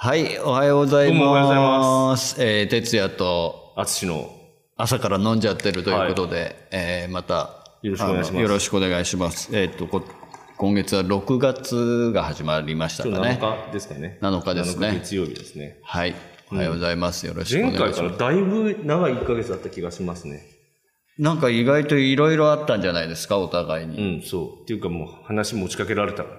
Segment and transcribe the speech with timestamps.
[0.00, 1.78] はい、おはようございどうもおはようございま。
[2.10, 4.30] ますえー、哲也と淳の
[4.76, 9.50] 朝から飲んじゃってるということで、えーまた、よろしくお願いしますよろしくお願いします。
[9.52, 10.04] えっ、とこ、
[10.56, 13.40] 今月は6月が始まりましたかね。
[13.42, 14.18] 7日ですかね。
[14.22, 15.80] 7日ですね7日月曜日ですね。
[15.82, 16.14] はい、
[16.52, 17.26] おはようございます。
[17.26, 18.16] よろしくお願前回いします。
[18.18, 20.44] からだいぶ長い1ヶ月だった気がしますね。
[21.18, 24.18] なんか意外といろいろあったんじゃないですか、お互いに。
[24.18, 24.62] うん、そう。
[24.62, 26.36] っていうかもう話持ちかけられたから。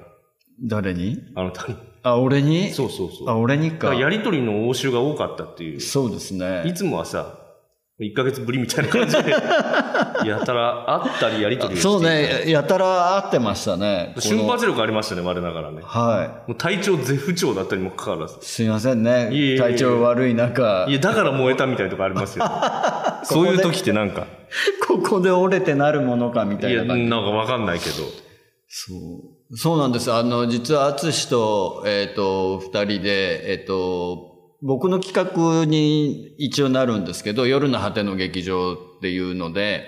[0.63, 1.17] 誰に？
[1.35, 1.88] あなたに。
[2.03, 2.71] あ、俺に？
[2.71, 3.29] そうそうそう。
[3.29, 3.93] あ、俺にか。
[3.93, 5.81] やりとりの応酬が多かったっていう。
[5.81, 6.73] そうですいね。
[6.75, 7.39] つもはさ、
[7.99, 9.31] 1ヶ月ぶりみたいな感じで、
[10.25, 14.15] やたら会ったりやりとりをしてそうね、やたら会ってましたね。
[14.19, 15.81] 瞬発力ありましたね、我ながらね。
[15.83, 18.35] はもう体調絶不調だったにもかかわらず。
[18.35, 18.37] い。
[18.41, 19.29] すいませんね。
[19.33, 20.93] いえい体調悪い中い。
[20.93, 22.45] や、だから燃えたみたいなとこありますよ。
[23.23, 24.27] そういう時ってなんか、
[24.87, 27.31] ここで折れてなるものかみたいや、なんいな感じ。
[27.31, 27.95] かわかんないけど。
[28.69, 29.38] そう。
[29.53, 30.11] そうなんです。
[30.11, 39.85] あの、実は、淳と、えっ、と、二人で、えっ、と、僕の企画に一応なるんですけど、夜の果ての劇場っていうので、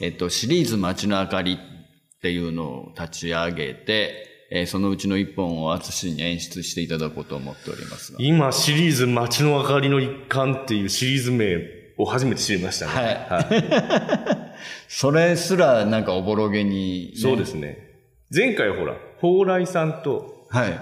[0.00, 8.18] えっ、と、シリーズ街の明かりっていうのを立ち上げて、えーそのうちの一本を淳に演出していただこうと思っておりますが。
[8.20, 11.58] 今、シリーズ街の明かりの一環っていうシリーズ名
[11.98, 12.92] を初めて知りましたね。
[13.28, 14.48] はい
[14.88, 17.87] それすらなんかおぼろげに、そうですね。
[18.34, 20.80] 前回ほら、蓬莱さんと、はい。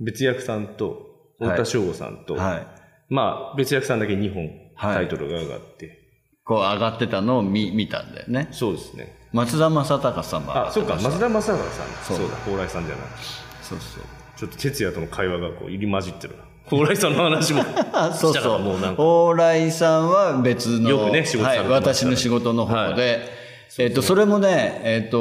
[0.00, 1.06] 別役さんと、はい
[1.38, 2.66] 太田翔吾さんと、はい。
[3.10, 4.44] まあ、別役さんだけ2本、
[4.74, 6.00] はいタイトルが上がって、
[6.44, 8.48] こう上がってたのを見見たんだよね。
[8.52, 9.14] そうですね。
[9.32, 11.58] 松田正隆さんもあ、そうか、松田正隆さん。
[12.02, 13.06] そうそうだ、蓬莱さんじゃない。
[13.60, 14.04] そうそう。
[14.36, 16.44] ちょっと哲也との会話がこう入り混じってるな。
[16.68, 18.58] 蓬莱さんの話も あ、そうそう。
[18.60, 19.02] もうなんか。
[19.02, 23.20] 往来さんは別の、よくね仕事さはい、私の仕事の方で、
[23.78, 25.18] えっと、それもね、えっと、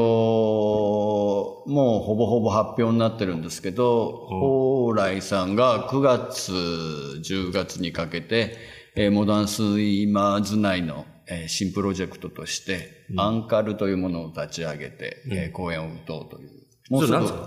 [1.66, 8.58] もうほぼほぼ発表になってるんですけど、往来さんが9月、10月にかけて、
[8.96, 16.50] えーモダンスイマーズ内の、えー新プロジェクトとして、アンカルというものを立ち上げて、えー公演を打とうという。
[16.90, 17.40] もそれすぐ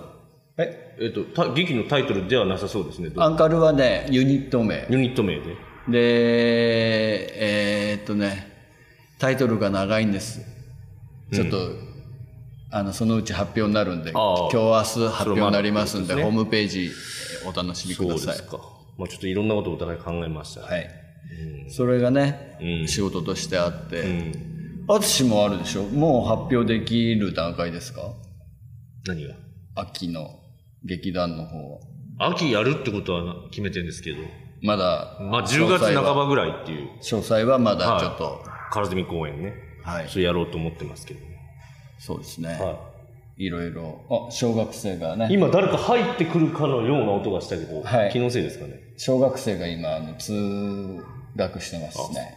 [0.59, 0.97] え？
[1.01, 3.11] えっと、た劇のタイトルではなさそうですね。
[3.17, 4.85] アンカルはね、ユニット名。
[4.91, 5.43] ユニット名で。
[5.89, 8.49] で、えーっとね、
[9.19, 10.41] タイトルが長いんです。
[11.33, 11.57] ちょっと、
[12.71, 18.43] あの、そのうち発表になるんで、今日明日発表になりますんで、ホームページえーお楽しみくださいそうです。
[18.45, 18.59] か。
[18.99, 20.67] まあちょっといろんなことをお互い考えましたね。
[20.67, 20.91] はい。
[21.71, 24.85] それがね、うん仕事としてあって、うん。
[24.89, 25.85] 淳もあるでしょ？
[25.85, 28.03] もう発表できる段階ですか？
[29.07, 29.35] 何が？
[29.77, 30.41] 秋の
[30.85, 31.79] 劇団の方は。
[32.19, 34.19] 秋やるってことは決めてるんですけど、
[34.63, 38.43] まだ、まあ10月半ばぐらいっていう、詳細はまだはいちょっと、
[38.75, 39.55] 唐積公演ね。
[39.85, 40.09] はい。
[40.09, 41.21] それやろうと思ってますけど。
[41.99, 42.59] そうですね。
[42.61, 42.99] は
[43.37, 44.01] いろいろ。
[44.29, 45.29] あ、小学生がね。
[45.31, 48.81] 今誰か入ってくるかのような音がしたけど、はい気のせいですかね？
[48.97, 51.05] 小学生が今、あの、通
[51.37, 52.37] 学してますね。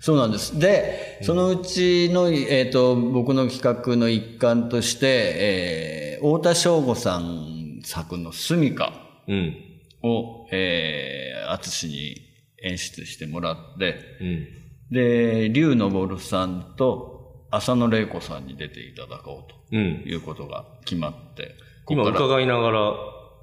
[0.00, 0.58] そうなんです。
[0.58, 8.92] で、そのうちの、えっ、と、僕の企画の一環として、えー、太田翔吾さん作のスミカ
[9.26, 9.56] うん。
[10.02, 12.16] を、えー、淳に
[12.62, 14.46] 演出してもらって、うん。
[14.90, 17.15] で、竜昇さんと
[17.50, 20.08] 浅野玲子さんに出ていただこううんと。
[20.08, 21.54] いうことが決まって、
[21.88, 22.92] 今ここから伺いながら、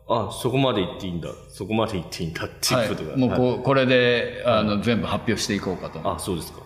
[0.08, 3.12] あ、そこまで行っていいんだ、そこまで行っていいんだっていうことが。
[3.12, 6.62] はい、もうはいこ,、これで、あの、全部発表していこうかとあ、そうですか。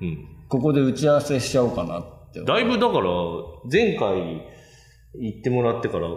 [0.00, 0.28] うん。
[0.48, 2.42] ここで打ち合わせしちゃおうかなって。
[2.44, 3.10] だいぶだから、
[3.70, 4.42] 前回
[5.14, 6.08] 行ってもらってから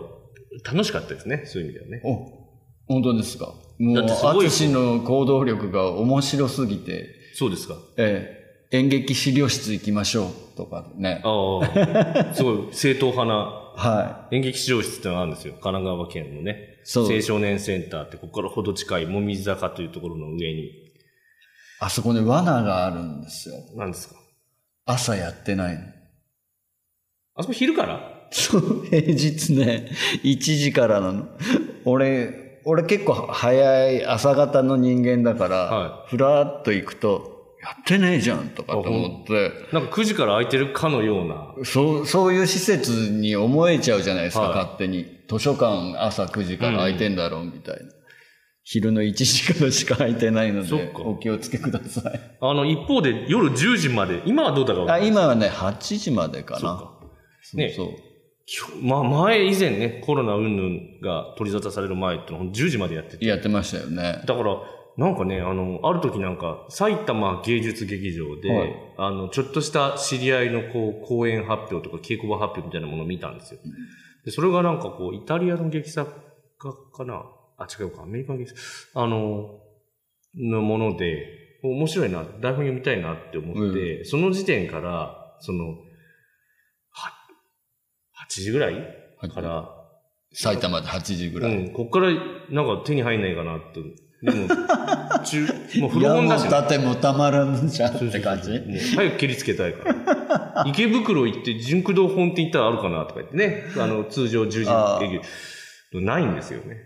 [0.64, 2.02] 楽しかったですね、そういう意味ではね。
[2.88, 3.54] お、本当ですか。
[3.80, 7.76] もう、淳の行動力が面白すぎて、そうですか。
[7.98, 8.35] ええ、
[8.72, 11.22] 演劇資料室行きましょうとかね。
[11.24, 13.36] ああ、すごい正統派な
[13.76, 15.54] は演劇指導室ってのがあるんですよ。
[15.54, 16.82] 神奈川県のね。
[16.84, 20.62] そう青少年センターって、ここからほど近い、もみじ坂というところの上に。
[20.66, 20.72] い。
[21.80, 23.56] あそこね、罠があるんですよ。
[23.76, 24.16] 何ですか？
[24.86, 25.82] 朝やってないの。
[27.36, 28.28] あそこ昼から？
[28.32, 29.90] そう、平日ね、
[30.24, 31.28] 1時からなの。
[31.86, 37.35] 俺、俺結構早い朝方の人間だから、はふらっと行くと、
[37.66, 41.56] やってねえじゃんとかと思って、なんか9時から空いてるかのような。
[41.64, 45.06] そう、そういう施設に思えちゃうじゃないですか、はい勝手に。
[45.28, 47.82] 図書館朝9時から空いてんだろうみたいな。
[48.64, 52.20] 昼の1時からしか空いてないので、お気をつけください。
[52.42, 54.90] あの、一方で夜10時まで、今はどうだろう？
[54.90, 56.60] あ、今はね、8時までかな。
[56.60, 56.92] そうか
[57.56, 57.88] ねそう。
[58.48, 63.26] きょまあ、前以前ね、コロナ云々が取り沙汰される前ってのは10時までやってて。
[63.26, 64.22] やってましたよね。
[64.26, 64.58] だから、
[64.98, 73.60] なんかね、あの、ある時なんか、埼玉芸術劇場で、はいあの、ちょっとした知り合いのこう、講演発表とか稽古場発表みたいなものを見たんですよ。
[74.24, 76.12] でそれがなんかこう、イタリアの劇作
[76.58, 77.26] 家かな？
[77.58, 78.58] あ、違うか、アメリカン劇場、
[79.02, 79.60] あの、
[80.38, 85.72] のもので、面白いな、台本読みたいなって思って、その時点から、その、
[86.92, 87.12] は、
[88.30, 88.76] 8時ぐらい
[89.34, 89.70] から、
[90.34, 91.58] 埼玉で8時ぐらい。
[91.58, 92.12] うん、こっから
[92.50, 93.82] なんか手に入んないかなって。
[94.26, 94.48] でも、
[95.24, 98.96] 中、もう古本だしね、だってもうたまらんじゃんっそうそうそうて感じ。
[98.96, 100.64] 早く蹴りつけたいから。
[100.68, 103.64] 池袋行って、純駆動本店行ったらあるかなとか言ってね。
[103.78, 105.22] あの、通常10時営
[105.94, 106.02] 業。
[106.02, 106.78] ないんですよね。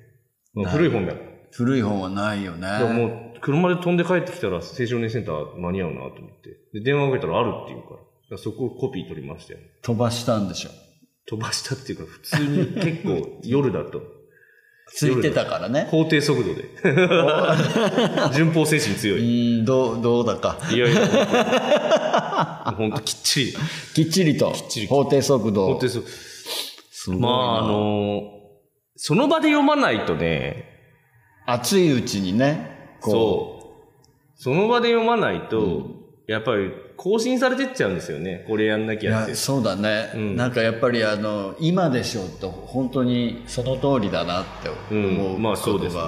[0.68, 1.20] 古い本だよ。
[1.52, 2.68] 古い本はないよね。
[2.94, 6.50] もう、車で飛んで帰ってきたら、青少年センター間に合うなと思って。
[6.74, 7.96] で、電話をかけたらあるって言うから。
[7.96, 9.60] だからそこをコピー取りましたよ。
[9.82, 10.70] 飛ばしたんでしょ。
[11.26, 14.19] 飛ばしたっていうか、普通に結構夜だと。
[14.94, 15.88] ついてたからね。
[15.92, 16.66] 法定速度で。
[18.34, 19.62] 順法精神強うい。
[19.62, 20.58] ん、どう、どうだか。
[20.72, 23.54] いやいや、ほんときっちり。
[23.94, 24.54] きっちりと。
[24.70, 25.74] ちり法定速度。
[25.74, 27.20] 法定速度。
[27.20, 28.22] まあ、あの
[28.96, 30.66] その場で読まないとね、
[31.46, 34.42] 熱いうちにね、こそう。
[34.42, 35.86] その場で読まないと、
[36.28, 38.44] やっぱり更新されてっちゃうんですよね。
[38.46, 39.38] これやんなきゃってや、。
[39.38, 40.12] そうだね。
[40.14, 44.78] うんなんかやっぱりあの、今でしょと、本当にその通りだなって思
[45.32, 46.02] う、うんまあそうですね。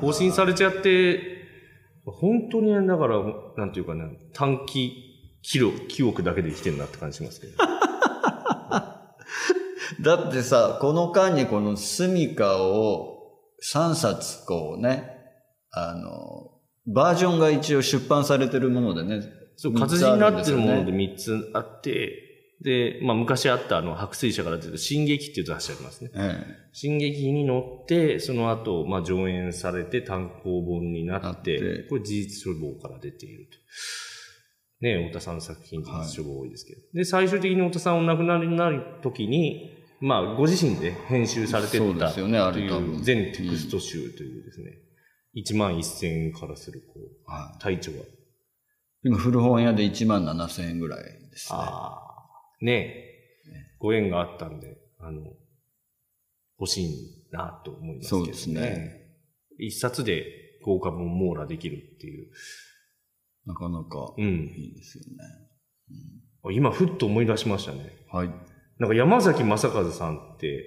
[0.00, 1.20] 更新されちゃって、
[2.04, 3.22] 本当にだから、
[3.56, 4.94] なんていうかな、短期
[5.42, 7.52] 記録、記憶だけで生きてるなって感じしますけど。
[10.02, 15.08] だってさ、この間にこのスミカを3冊こうね、
[15.70, 16.50] あの、
[16.88, 19.45] バージョンが一応出版されてるものでね。
[19.56, 20.90] そう、活字になってるものであんす
[21.30, 22.22] よね3つあって、
[22.62, 26.10] で、まあ昔あったあの、白水社から出てる進撃っていう雑誌ありますね。
[26.14, 33.58] え進撃に乗って、その後、まあ上演されて単行本になって、これ事実書房から出ていると。
[34.78, 36.80] ね太田さんの作品事実書房多いですけど。
[36.94, 44.72] で、最終的に太田さんお亡くなりになる時に、まあご自身で編集されてった全テクスト集というですね、
[45.36, 47.98] 1万1000円からする、こう、体調が。
[49.06, 51.58] 今古本屋で1万7000円ぐらいですね。
[51.60, 52.04] ああ。
[52.60, 53.76] ねえ。
[53.78, 55.20] ご縁があったんで、あの、
[56.58, 58.24] 欲しいなと思いますけどね。
[58.24, 59.06] そうですね。
[59.60, 60.24] 一冊で
[60.64, 62.32] 豪華本網羅できるっていう。
[63.46, 64.24] なかなかうん。
[64.56, 66.52] いいですよね。
[66.52, 67.92] 今、ふっと思い出しましたね。
[68.10, 68.30] はい。
[68.80, 70.64] なんか山崎正和さんって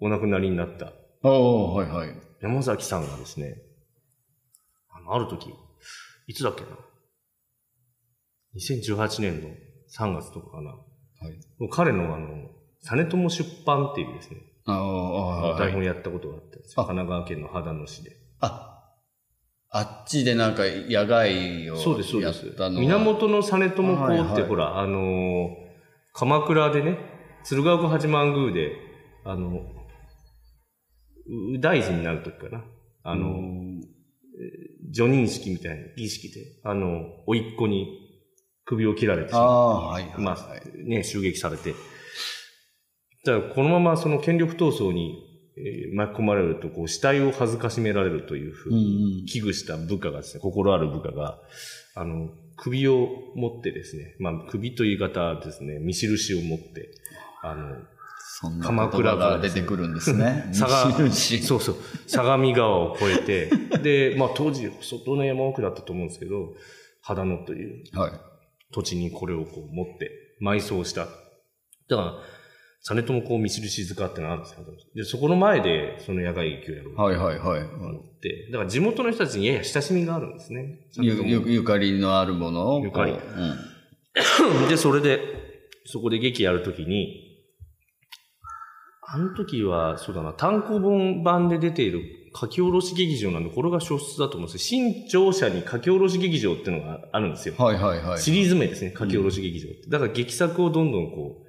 [0.00, 2.16] お亡くなりになったおおはいはい。
[2.40, 3.58] 山崎さんがですね、
[4.88, 5.52] あの、ある時、
[6.26, 6.68] いつだっけな。
[8.56, 9.48] 2018年の
[9.90, 10.70] 3月とかかな。
[10.70, 10.76] は
[11.30, 11.68] い。
[11.70, 12.50] 彼のあの、
[12.82, 14.36] 実朝出版っていうですね、
[14.66, 15.58] ああ、はい。
[15.58, 16.82] 台本やったことがあったんですよ。
[16.82, 18.16] あ神奈川県の秦野市で。
[18.40, 18.94] あ、
[19.70, 25.64] あっちでなんか野外をそうです、そうです源実朝公ってほら、あのー
[26.14, 26.96] 鎌倉でね、
[27.42, 28.76] 鶴岡八幡宮で、
[29.24, 29.66] あの、
[31.26, 32.64] う大臣になる時かな。
[33.02, 33.42] あの、
[34.92, 38.03] 除任式みたいな儀式で、あの、甥っ子に
[38.64, 39.48] 首を切られてしあまう。
[39.48, 40.62] あ、はいはい、まはい。
[40.64, 41.74] あ、ね、襲撃されて。
[43.24, 49.26] だから、このままその権力闘争に、えー巻き込まれると、こう、死体を恥ずかしめられるというふううんに、うん。
[49.26, 51.38] 危惧した部下がですね、心ある部下が、
[51.94, 56.90] あの、首を持ってですね、まあ、首という言い方はですね、見印を持って、
[57.42, 57.76] あの、
[58.62, 60.46] 鎌言葉が出てくるんですね。
[60.58, 66.54] 佐賀、印そうそう、相模川を越えて、で、まあ当時、外の山奥だったと思うんですけど、
[67.02, 68.33] 秦野というはい。
[68.74, 70.10] 土地にこれをこう持って
[70.42, 71.02] 埋葬した。
[71.88, 72.14] だから、
[72.82, 74.64] 実朝公見印塚ってのがあるんですよ。
[74.96, 77.62] で、そこの前でその野外劇をやろうとはいはいはい。
[77.62, 80.80] 思って、だから地元の人たちにやや親しみがあるんですね。
[80.96, 82.84] ゆゆゆかりのあるものを。
[82.84, 83.18] ゆかりうん。
[84.68, 85.20] で、それで、
[85.86, 87.38] そこで劇やるときに、
[89.06, 92.02] あの時は、そうだな、単行本版で出ている
[92.36, 94.80] 書き下ろし劇場なんで、これが初出だと思うんですよ。
[94.82, 97.54] 新潮社に書き下ろし劇場っていうのがあるんですよ。
[97.56, 98.18] はいはいはい。
[98.18, 99.88] シリーズ名ですね、書き下ろし劇場って。
[99.88, 101.42] だから劇作をどんどんこ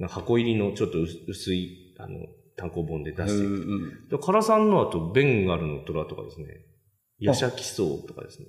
[0.00, 2.18] う、箱入りのちょっと薄薄い、あの、
[2.56, 3.46] 単行本で出していく。
[3.46, 6.46] うんうんで、唐さんの後、ベンガルの虎とかですね、
[7.20, 8.46] ヤシャキソウとかですね、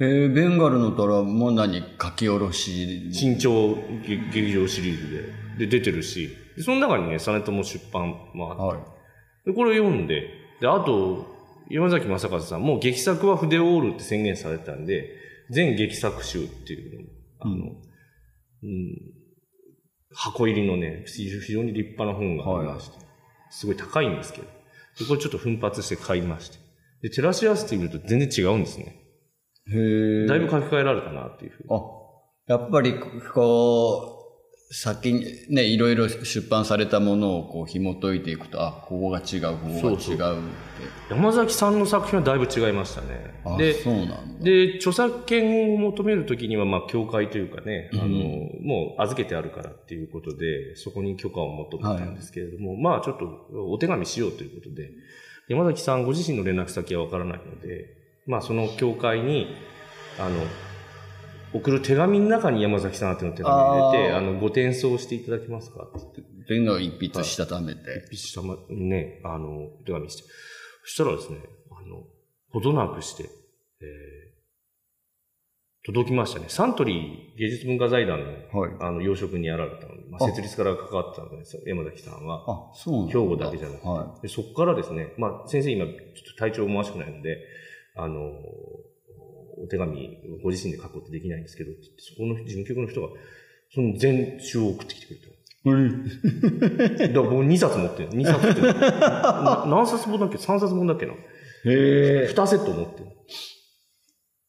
[0.00, 3.12] えー、ベンガルの虎も何書き下ろし。
[3.12, 3.76] 新潮
[4.06, 5.10] 劇劇場シリーズ
[5.58, 8.84] で、で、出てるし、でその中にね、実朝出版もあって、は
[9.46, 9.50] い。
[9.50, 11.26] で、これを読んで、で、あと、
[11.68, 15.10] 山崎正和さんも劇作は筆を折るって宣言されてたんで、
[15.50, 17.06] 全劇作集っていうの
[17.40, 18.96] あの、うんうん、
[20.14, 22.96] 箱入りのね、非常に立派な本がありまして、
[23.50, 24.46] すごい高いんですけど、
[25.00, 26.56] でこれちょっと奮発して買いまして、
[27.02, 29.02] で、照らし合わせてみると全然違うんですね。
[29.70, 30.26] へえ。
[30.26, 31.68] だいぶ書き換えられたなっていうふうに。
[32.48, 32.98] あ、やっぱり、
[33.34, 34.23] こう、
[34.76, 40.42] 先にね、いろいろ出版されたものをこう紐解いていくと、あ、ここが違う、ここが違う
[41.08, 43.40] 山崎さんの作品はだいぶ違いましたね。
[43.44, 44.44] あ、で、そうなんだ。
[44.44, 48.08] で、著作権を求めるときには、まあ、協会というかね、あの、
[48.62, 53.26] もう預けてあるからっていうことで、そこに許可を求めたんですけれども、まあ、ちょっと
[53.70, 54.90] お手紙しようということで、
[55.46, 59.54] 山崎さんご自身の連絡先はわからないので、まあ、その協会に、
[60.18, 60.34] あの、
[61.54, 65.84] 送る手紙の中に山崎さん宛ての手紙を入れて、あの、ご転送していただけますか？
[65.84, 67.80] って言って一筆したためて。
[67.80, 70.24] 一筆したま、ね、あの、手紙して。
[70.84, 71.38] そしたらですね、
[71.70, 72.02] あの、
[72.50, 73.24] ほどなくして、
[73.80, 74.24] えー
[75.86, 76.46] 届きましたね。
[76.48, 78.72] サントリー芸術文化財団の、はい。
[78.80, 82.42] あの、養殖にやられたので、まあ、あ設立から関わってたんですよ、山崎さんは。
[82.50, 83.12] あ、そうなんだ。
[83.12, 83.86] 兵庫だけじゃなくて。
[83.86, 85.96] はでそこからですね、まあ、先生今、ちょっ
[86.32, 87.36] と体調思わしくないので、
[87.96, 88.32] あの、
[89.62, 93.08] お手紙、ご自身で書くことできないんですけど、そこの事務局の人が、
[93.74, 95.34] その全集を送ってきてくれた。
[97.04, 97.08] い。
[97.08, 98.10] だから僕2冊持ってる。
[98.10, 101.16] 2冊って な何冊本だっけ ?3 冊本だっけなへ
[101.64, 102.28] え。
[102.28, 103.06] ?2 セット持ってる。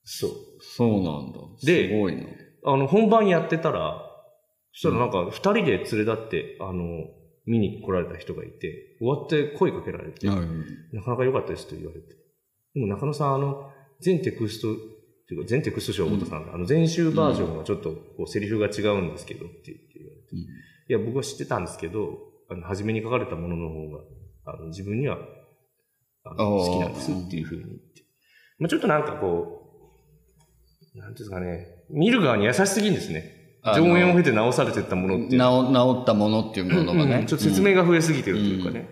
[0.04, 0.32] そう。
[0.62, 1.40] そうなんだ。
[1.64, 2.24] ですごいな。
[2.66, 4.02] あの、本番やってたら、
[4.74, 7.06] そしたらなんか2人で連れ立って、あの、
[7.46, 10.40] 見に来られた人がいて、終わって声かけられて、はい。
[10.94, 12.08] なかなか良かったですと言われて。
[12.74, 13.72] でも中野さん、あの、
[14.02, 14.78] 全テクスト、っ
[15.28, 20.28] ていうか全テクスト賞太田さん、あの、全集バージョンはちょっと、こう、セリフが違うんですけどって言って言われて。
[20.34, 20.40] うん
[20.88, 24.00] いや、僕は知ってたんですけど、あの、初めに書かれたものの方が、
[24.46, 25.18] あの、自分には、
[26.24, 28.04] あの好きなんですっていうふうに言って。
[28.60, 29.62] まあちょっとなんかこ
[30.96, 33.32] う、なんていうんですかね、見る側に優しすぎるんですね。
[33.76, 37.16] 上演を経て直されてったものっていうのは治治ったものっていうものがね。
[37.22, 38.88] うんちょっと説明が増えすぎてるというかね。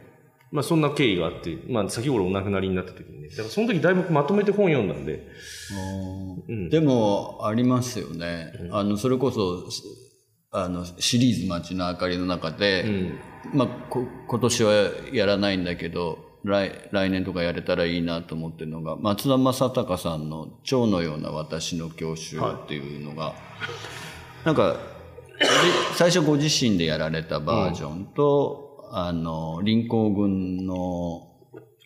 [0.54, 3.30] まあそんな経緯があって、まあ先頃お亡くなりになった時にね。
[3.30, 5.28] だからその時だいぶまとめて本読んだんで。
[6.48, 6.70] うんうん。
[6.70, 8.54] でも、ありますよね。
[8.72, 9.84] あの、それこそ、し
[10.52, 13.20] あの、シリーズ街の明かりの中で、うん。
[13.58, 23.34] まあ、こ今年はやらないんだけど、来、来年とかやれたらいいなと思ってるのが、松田正隆さんの蝶のような私の教習っていうのが、
[24.46, 24.74] なんか、
[25.40, 25.46] で
[25.96, 31.28] 最初ご自身でやられたバージョンと、あの、林行軍の、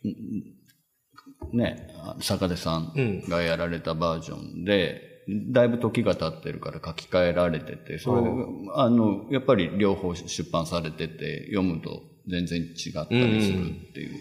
[0.03, 1.87] んね、
[2.19, 14.19] 坂出さんがやられたバージョンで、だいぶ時が経ってるから書き換えられてて、それが、あの、やっぱり両方出版されてて、読むと全然違ったりするっていう。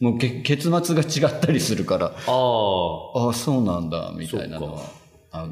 [0.00, 3.26] もうけ結末が違ったりするから、ああ。
[3.26, 4.82] ああ、そうなんだ、みたいなのは。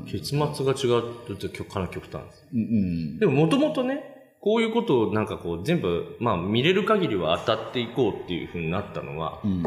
[0.06, 2.46] 結末が違うってかなり極端です。
[2.52, 3.18] うんうん。
[3.18, 4.15] でももともとね、
[4.46, 9.64] こういうことをなんかこう全部、まあ見れる限りは当たっていこうっていうふうになったのは、うん。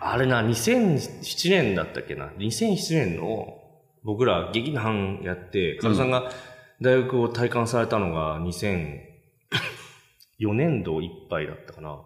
[0.00, 3.58] あれな、2007年だったっけな？2007年の
[4.04, 6.32] 僕ら劇団やって、カルさんが
[6.80, 11.90] 大学を体感されたのが2004年度いっぱいだったかな。
[11.90, 12.04] だか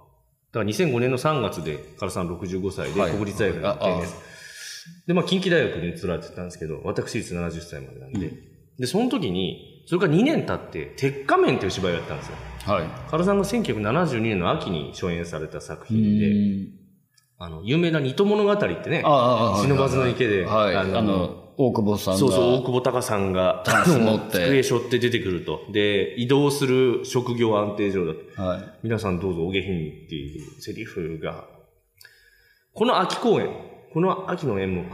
[0.55, 4.01] ら2005年の3月でカルさん65歳ではい国立大学に行って、ああ
[5.07, 8.33] で、まあ近畿大学に移られてたんですけど、私立70歳までなんで、
[8.81, 12.35] で、その時に、それから2年経って、鉄仮面という芝居をやったんですよ。
[12.67, 12.87] はい。
[13.11, 16.69] カルさんが1972年の秋に初演された作う品で、ん
[17.39, 19.57] あの、有名な二戸物語ってね、ああ、ああ。
[19.57, 20.77] 不忍池で、はい。
[20.77, 22.19] ああのの、大久保さんが。
[22.19, 25.63] そうそう、大久保隆さんが、タンス持って机背負って出てくると。
[25.73, 28.43] で、移動する職業安定所だと。
[28.43, 28.65] はい。
[28.83, 31.47] 皆さんどうぞお下品にっていうセリフが、
[32.75, 33.49] この秋公演、
[33.95, 34.85] この秋の演目、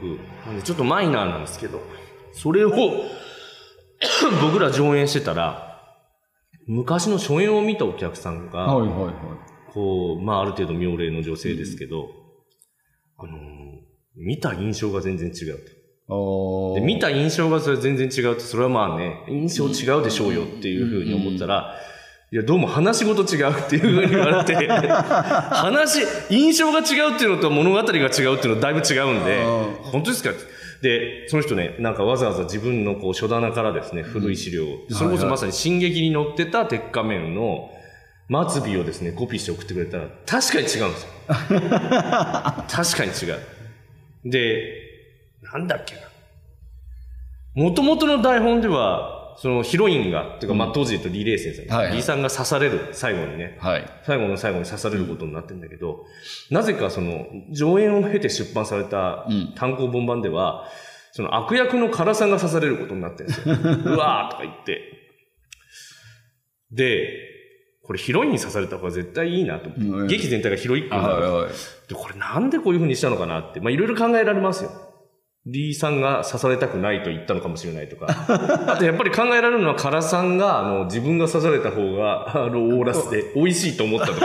[0.47, 1.81] なんでちょっとマイナーなんですけど、
[2.33, 2.71] それを
[4.43, 5.81] 僕ら上演してたら、
[6.67, 9.15] 昔の初演を見たお客さんが、はいはいはい。
[9.73, 12.09] こう、まあある程度妙齢の女性ですけど、
[13.19, 13.65] あのー
[14.17, 16.75] 見た印象が全然違うと。
[16.77, 21.75] あで見た印象がそれ全然違うって、それはまあね、印象違うでしょうよっていうふうに思ったら、
[22.35, 26.01] いや、どうも話し事違うっていうふうに言われて、 話、
[26.31, 29.47] 印象が違うっていうのと物語が違うっていうのはだいぶ違うんであ、
[29.93, 30.31] 本当ですか？
[30.83, 37.71] で、その人ね、なんかわざわざ自分のこう書棚からですね、古い資料を、それこそまさに進撃に載ってた鉄仮面の
[38.51, 41.09] 末尾をですね、コピーして送ってくれたら、確かに違うんですよ。
[41.31, 43.39] 確かに違う。
[44.25, 44.73] で、
[45.53, 46.01] なんだっけな。
[47.55, 53.59] 元々の台本では、そのヒロインが、っていうか、まあ、当時で言うとリレーセンさん、はいはいリーさんが刺される、最後にね。
[53.61, 53.85] はい。
[54.05, 56.05] 最後の最後に刺されることになってるんだけど、
[56.51, 60.69] なぜかその、上演を経て出版されたうん単行本版では、
[61.13, 63.55] その悪役の唐さんが刺されることになってるんですよ。
[63.95, 64.83] うわーとか言って。
[66.73, 67.31] で、
[67.85, 71.53] これヒロインに刺された方が絶対いいなと思って、うん劇全体がヒロイックあになるはいはい。
[71.89, 74.71] で、これなんでこういう風にしたのかなって、まあいろいろ考えられますよ。
[75.47, 78.07] リーさんが刺されたくないと言ったのかもしれないとか。
[78.67, 84.25] あとやっぱり考えられるのは、カラさんが、あの、自分が刺された方が、あの、オーラスで 美味しいと思ったとか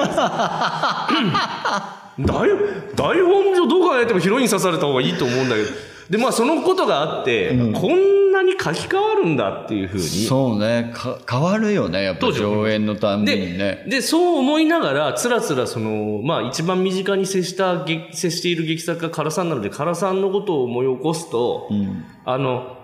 [2.95, 5.67] 台 本上どう考えてもヒロイン刺された方がいいと思うんだけど。
[6.09, 10.03] で、まあそのことがあって、うんこんなに書き換わるんだっていうふうに。
[10.03, 10.91] そうね。
[10.93, 12.03] か変わるよね。
[12.03, 13.83] やっぱ上演のためにね。
[13.87, 22.05] で、そう思いながら、つらつらその、まあ一番身近に接した、劇接している劇作家カラさんなので、カラさんのことを思い起こすと、うん。
[22.25, 22.77] あの、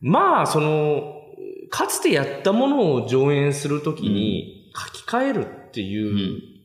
[0.00, 1.14] まあ、その、
[1.70, 6.59] かつてやったものを上演するときに書き換えるっていう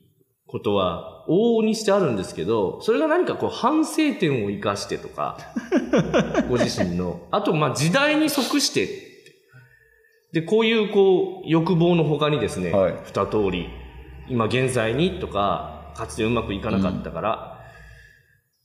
[0.47, 5.37] ことは往々にしてあるんですけど、それが何かこう反省点を生かしてとか、
[6.49, 9.05] ご自身の、あとまあ時代に即して、
[10.33, 12.95] で、こういうこう欲望の他にですね、はい。
[13.05, 13.69] 二通り、
[14.27, 17.61] 今現在にとか、かつてうまくいかなかったから、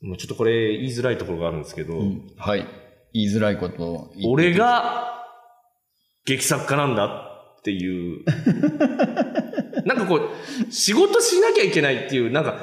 [0.02, 2.32] もうちょっとこれ言いづらいところがあるんですけど、うん。
[2.36, 2.66] はい。
[3.12, 5.24] 言いづらいことを俺が
[6.24, 7.29] 劇作家なんだ
[7.60, 8.24] っていう、
[9.84, 12.58] なんかこう、仕事しなきゃいけないっていう、なんか、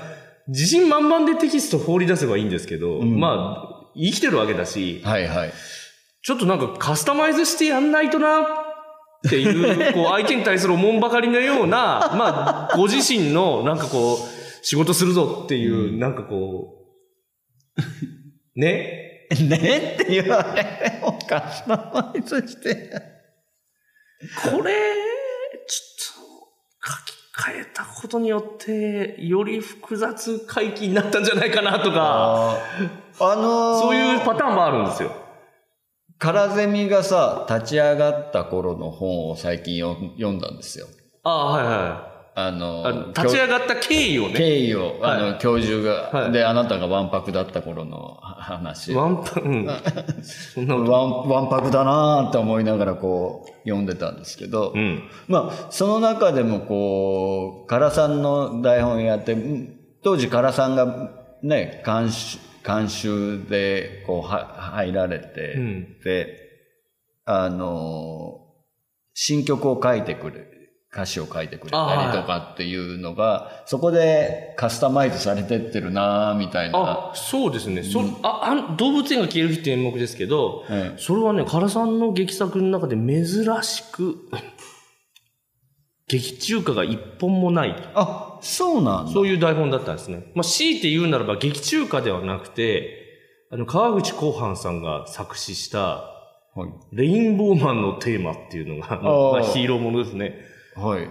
[0.48, 3.20] 自信満々でテキスト放り出せばいいんですけど、ん。
[3.20, 5.54] まあ、生きてるわけだし、はいはい。
[6.24, 8.46] ちょっとなんかカスタマイズしてやんないとなっ
[9.30, 16.74] ていう、 こう、相手に対するおもんばかりのような、まあ、ご自身の、なんかこう、仕事するぞっていう、なんかこ
[17.78, 19.96] う、ね、ね？
[19.96, 23.17] って言われカスタマイズして。
[24.20, 24.74] これ、
[25.68, 26.24] ちょっ
[26.82, 35.12] と、書き換えたことによって、より複雑回帰になったんじゃないかなとか、あーあのーそういうパターンもあるんですよ。
[36.20, 40.88] カラゼミがさ、立ち上がった頃の本を最近よ読んだんですよ。
[41.24, 42.17] ああ、はいはい。
[42.40, 44.34] あの立ち上がった経緯をね。
[44.36, 48.94] 経緯を、あの、は教授が、はいで、あなたがわんぱくだった頃の話。
[48.94, 49.68] ワワンパ、うん。
[50.22, 50.76] そんな。
[50.76, 55.10] わんぱくだなーって思いながらこう、読んでたんですけど、うん。
[55.28, 61.10] まあ、その中でもこう、唐さんの台本やって、うん当時唐さんが
[61.42, 66.38] ね、監修、監修でこうは入られて、うんで、
[67.26, 68.42] あの、
[69.16, 70.46] 新曲を書いてくれ、
[70.94, 77.12] 歌詞を書いてくれたりとかっていうのが、そこでカスタマイズされてってるなみたいな。
[77.12, 77.84] あ、そうですね。
[77.84, 84.16] そああ動物園が消える日って演目ですけど、ええそれはね、唐さんの劇作の中で珍しく、
[86.08, 87.76] 劇中歌が一本もない。
[87.94, 89.12] あ、そうなんだ。
[89.12, 90.32] そういう台本だったんですね。
[90.36, 93.04] まあ、強いて言うならば劇中歌ではなくて、
[93.52, 95.80] あの、川口浩範さんが作詞した、
[96.56, 96.96] はい。
[96.96, 100.40] レインボーマンのテーマっていうのが、まあまあヒーローものですね。
[100.78, 101.10] はい。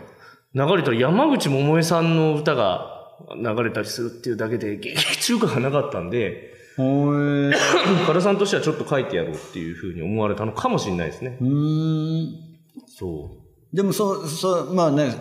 [0.54, 2.96] 流れたら山口百恵さんの歌が
[3.36, 7.52] 流れたりするっていうだけで、劇中歌がなかったんで、ほえ。
[8.06, 11.38] 唐さんとしてはちょっと書いてやろうっていうふうに思われたのかもしれないですね。
[11.40, 12.46] うーん。
[12.86, 13.30] そ
[13.72, 15.14] でもそう、そう、まあね、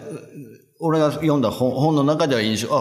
[0.79, 2.75] 俺が読んだ本本の中では印象、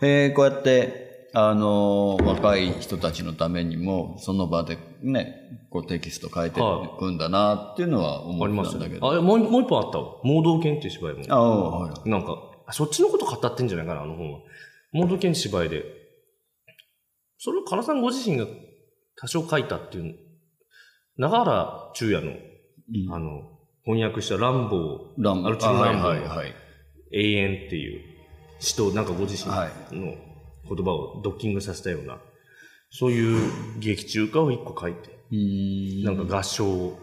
[0.00, 0.99] あ、へえ、こうやって、
[1.32, 6.62] あのー若い人たちのためにも、その場でね、こうテキスト書いてい
[6.98, 8.44] くんだなっていうのは思。
[8.62, 9.12] ったんだけど。
[9.12, 10.16] あ、もうもう一本あったわ。
[10.24, 11.24] 盲導犬っていう芝居も。
[11.28, 12.10] ああ、はい。
[12.10, 14.38] なんか、あそっちのこと語ってんじゃないかな、あの本は。
[14.92, 15.84] 盲導犬芝居で。
[17.38, 18.46] それを唐さんご自身が
[19.16, 20.16] 多少書いたっていう、
[21.16, 23.42] 長原中也の、うんあの、
[23.84, 26.54] 翻訳したランボー、ランアルチューはいランボーはいはい。
[27.12, 28.00] 永遠っていう
[28.60, 30.14] 詩となんかご自身はいの
[30.74, 32.18] 言葉をドッキングさせたような、
[32.90, 35.18] そういう劇中歌を一個書いて。
[36.04, 36.98] なんか合唱を、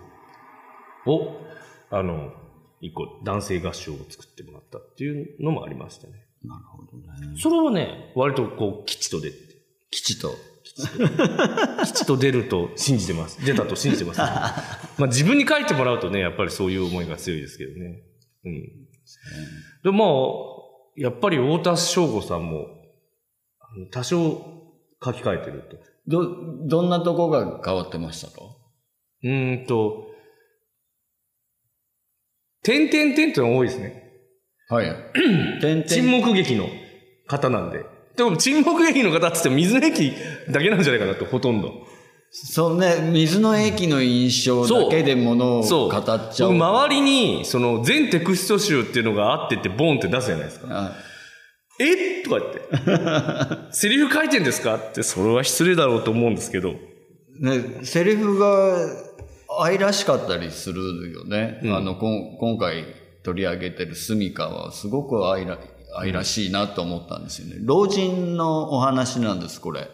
[1.89, 2.31] あの、
[2.81, 6.13] 一個男性合唱を作ってもらったっていうのもありましたね。
[6.43, 7.39] なるほどね。
[7.39, 9.37] それはね、割とこう、吉と出て、
[9.91, 10.31] 吉と。
[11.83, 13.43] 吉と出ると信じてます。
[13.45, 14.19] 出たと信じてます、
[14.99, 18.03] まあ自分に書いてもらうとね、やっぱりそういう思いが強いですけどね。
[18.45, 18.87] うん。
[19.83, 22.76] でも、やっぱり太田翔吾さんも、
[23.91, 24.17] 多少
[25.03, 25.77] 書き換えてると。
[26.07, 28.41] ど、どんなとこが変わってましたか？
[29.23, 30.07] うーんと、
[32.63, 34.03] 点々点ってのが多いですね。
[34.69, 34.87] はい。
[35.61, 36.67] 点々沈黙劇の
[37.27, 37.85] 方なんで。
[38.15, 40.13] でも沈黙劇の方って言っても水の駅
[40.49, 41.71] だけなんじゃないかなと、ほとんど。
[42.31, 45.61] そうね、水の駅の印象だけでものを。
[45.61, 46.53] 語っちゃう。
[46.53, 50.67] 僕周りに、その全テクスト集っていうのがあってってボンって出すじゃないですか。
[50.69, 50.95] あ
[51.79, 52.23] え？
[52.23, 53.71] とか言って。
[53.71, 54.75] セリフ書いてんですか？
[54.75, 56.73] って、それは失礼だろうと思うんですけど。
[57.39, 58.77] ね、セリフが
[59.59, 61.59] 愛らしかったりするよね。
[61.63, 62.85] うんあの、こん今回
[63.23, 65.57] 取り上げてるスミカはすごく愛ら
[65.95, 67.55] 愛らしいなと思ったんですよね。
[67.63, 69.89] 老人のお話なんです、これ。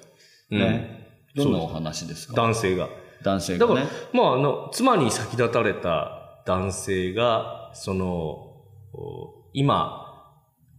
[0.50, 1.02] ね。
[1.36, 2.34] どんなお話ですか？
[2.36, 2.89] 男性が。
[3.24, 10.02] 男性だからがね。、まあ、あの、妻に先立たれた男性が、その、お今、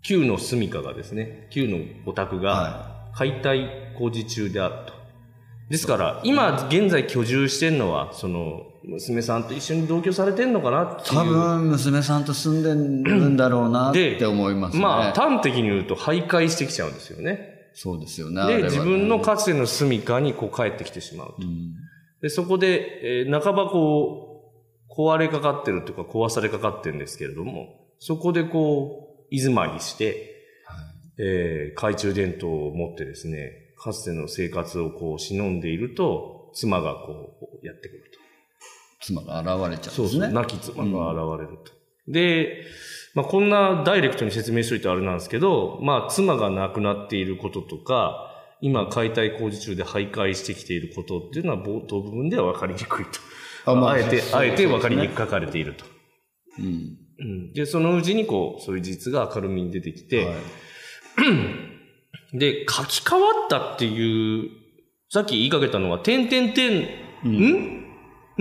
[0.05, 4.93] 旧の住処がですね、旧のお宅がは解体工事中であると。
[5.71, 11.19] ですから、今現在居住してるのは、その、娘さんと一緒に同居されてんのかなっていう。
[11.19, 12.63] 多分、娘さんと住ん
[13.05, 14.83] でるんだろうなっでて思いますね。
[14.83, 17.71] まあ、端的に言うと徘徊してきちゃうんですよね。
[17.73, 18.47] そうですよね。
[18.47, 21.35] で、ね自分のかつての住処にこう帰ってきてしまうと。
[21.41, 21.75] うん
[22.21, 24.45] で、そこで、えー半ばこ
[24.89, 29.04] う、壊れかかってるというか壊されかかってるんですけれども、そこでこう、
[29.35, 30.31] 居住まいして、
[31.19, 38.19] えー懐中電灯を持ってですね、かつての生活をこう忍んでいると、妻がこうやってくると。
[39.01, 40.33] 妻が現れちゃうんそうそう、ですね。
[40.33, 41.73] 亡き妻が現れると。
[42.09, 42.65] で、
[43.15, 53.21] まあ、こんなダイレクトに説明しといてあれなんですけど、まあ、妻が亡くなっていることとか、今解体工事中で徘徊してきていることっていうのは冒頭部分では分かりにくいと。
[53.67, 55.85] あまああえて、そうあえて分かりにそうくく書かれていると。
[56.61, 57.53] うんうん。
[57.53, 60.37] で、そのうちにこう、そういう事実が明るみに出てきて、はい。
[62.39, 64.51] で、書き換わったっていう、
[65.11, 66.89] さっき言いかけたのは、点々点、
[67.25, 67.85] ん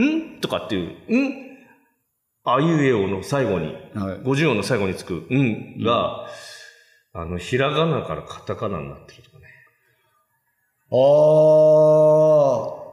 [0.02, 1.44] んとかっていう、ん？
[2.46, 4.18] あいうえおの最後に、はい。
[4.22, 5.84] 50音の最後につく、ん？
[5.84, 6.26] が、
[7.14, 9.46] あの、ひらがなからカタカナになってるとかね。
[10.92, 12.84] ああ。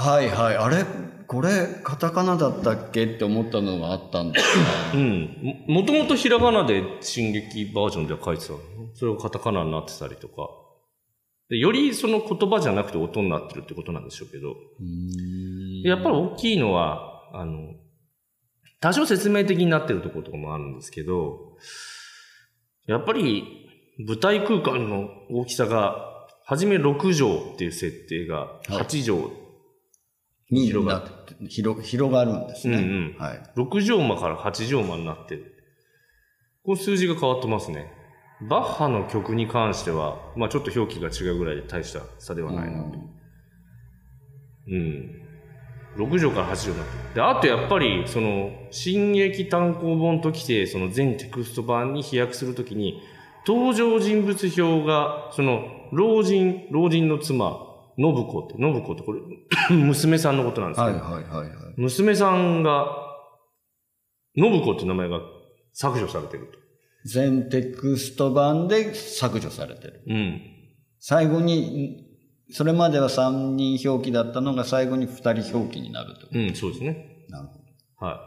[0.00, 0.56] はいはい。
[0.56, 0.84] あれ？
[1.28, 4.46] これ、カタカナだったっけって思ったのがあったんです
[4.96, 5.64] うん。
[5.68, 8.58] ももともとひらがなで進撃バージョンでは書いてたの。
[8.94, 10.48] それがカタカナになってたりとか。
[11.50, 14.56] でよりその言葉じゃなくて音になってるってことなんでしょうけど。
[15.82, 17.74] でやっぱり大きいのは、あの、
[18.80, 21.58] 多少説明的になってるところとかもあるんですけど、
[22.86, 23.44] やっぱり
[23.98, 29.37] 舞台空間の大きさが、はじめ6畳っていう設定が8畳、に
[30.50, 32.78] 広がなって広広がるんですね。
[32.78, 33.42] うんうんはい。
[33.56, 35.54] 6畳間から8畳間になってる。
[36.64, 37.92] この数字が変わってますね。
[38.48, 42.98] バッハの曲に関しては、まあちょっと表記が違うぐらいで大した差ではないなと。
[44.68, 45.28] うん。
[45.96, 47.14] 6畳から8畳になってる。
[47.14, 53.02] で、あとやっぱり、その、進撃単行本ときて、その全テクスト版に飛躍するときに、
[53.46, 57.67] 登場人物表が、その、老人、老人の妻、
[57.98, 59.20] 信子って、信子ってこれ、
[59.74, 61.74] 娘さんのことなんですけど、はいはいはいはい。
[61.76, 62.86] 娘さんが、
[64.36, 65.20] 信子って名前が
[65.72, 66.58] 削除されてると。
[67.04, 70.02] 全テクスト版で削除されてる。
[70.06, 70.40] うん。
[71.00, 72.06] 最後に、
[72.50, 76.28] それまでは3人表記だったのが最後に2人表記になると。
[76.32, 77.24] うん、そうですね。
[77.28, 78.06] なるほど。
[78.06, 78.18] はい。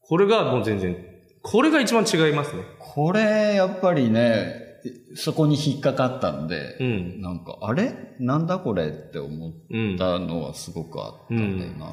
[0.00, 0.96] これがもう全然、
[1.42, 2.62] これが一番違いますね。
[2.78, 4.65] これ、やっぱりね、
[5.14, 7.20] そこに引っかかったんで、うん。
[7.20, 7.94] なんか、あれ？
[8.18, 9.96] なんだこれって思っうん。
[9.96, 11.86] だたのはすごくあったんだよな。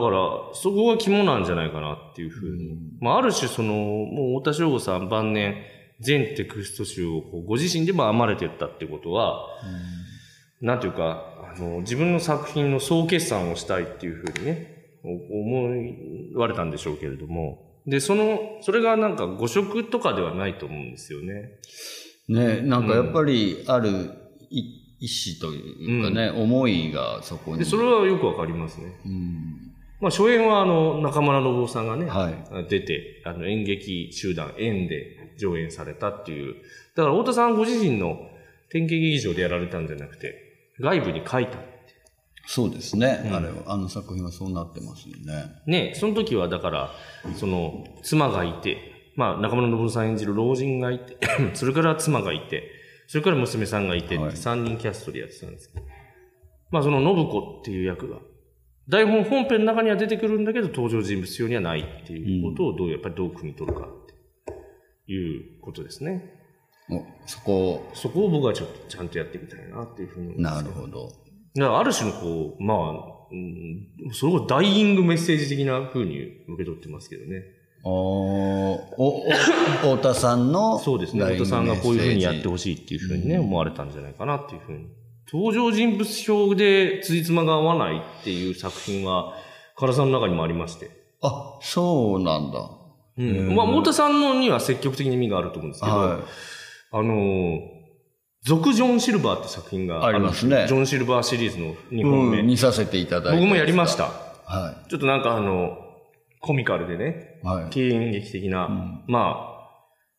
[0.00, 0.18] から、
[0.52, 2.76] そこが肝なんじゃないかなっていうふうに。
[3.00, 5.56] まあ、ある種、その、もう太田翔吾さん晩年、
[6.00, 9.46] 全テクスト集をご自身でも編まれてったってことは、
[10.60, 15.08] なんていうか、あの、自分の作品の総決算をしたいっていうふうにね、お
[15.40, 21.52] 思われたんでしょうけれども、で、その、それがなんか誤色とかではないと思うんですよね。
[22.28, 24.10] ね、なんかやっぱりある
[24.50, 27.58] い意志というかね、思いがそこに。
[27.58, 29.00] で、それはよくわかりますね。
[29.04, 29.66] うん
[30.00, 32.66] まあ、初演はあの、中村信夫さんがね、はい。
[32.68, 36.54] 出て、あの、演劇集団、演で上演されたっていう。
[36.94, 38.18] だから、太田さんご自身の
[38.70, 40.34] 典型劇場でやられたんじゃなくて、
[40.80, 41.58] 外部に書いた。
[42.46, 43.54] そうですね、うんあれは。
[43.66, 45.60] あの作品はそうなってますよね。
[45.66, 46.90] ね、その時はだから、
[47.34, 51.18] その、妻がいて、まあ、中村信夫さん演じる老人がいて、
[51.54, 52.70] それから妻がいて、
[53.08, 55.86] それから娘さんがいてって、はい3人キャストでやってたんですけど、
[56.70, 58.18] まあ、その信子っていう役が、
[58.88, 64.06] 台本本編の中には出てくるんだけど、登場人物用にはないっていうことをどう、やっぱりどう汲み取るかっ
[65.06, 66.32] ていうことですね。
[66.88, 71.25] おそこ、そこを僕はちょっとちゃんとやってみたいなっていうふうに思いますなるほど。
[71.64, 77.42] ある種のこう、まあ、うん、それをダイイングメッセージ的な風に受け取ってますけどね。
[77.82, 79.30] おおお
[79.80, 81.24] 太田さんのそうですね。
[81.24, 82.76] 太田さんがこういう風にやってほしい。
[82.76, 84.86] っていう風にね、思われたんじゃないかなっていう風に。
[85.32, 89.34] 登場人物表で辻褄が合わないっていう作品は、
[89.78, 90.90] 唐さんの中にもありまして。
[91.22, 92.70] あ、そうなんだ。
[93.18, 93.54] うん。
[93.54, 96.20] まあ、太田さんのには積極的に意味があると思うんですけど、は
[96.92, 97.75] あのー、
[98.46, 102.04] 続ジョン・シルバーって作品がありますねジョン・シルバーシリーズの2い。
[102.04, 102.40] 本目。
[102.40, 103.40] うん、見させていただいて。
[103.40, 104.04] 僕もやりました。
[104.44, 105.76] はちょっとなんかあの、
[106.40, 107.46] コミカルでね、い。
[107.46, 107.70] はい。
[107.70, 109.36] 経演劇的な、んま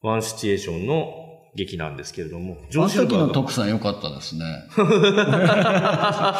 [0.04, 1.08] あ、ワンシチュエーションの
[1.56, 3.34] 劇なんですけれども、ジョン・あの時のシルバーが。
[3.34, 4.44] 徳さん良かったですね。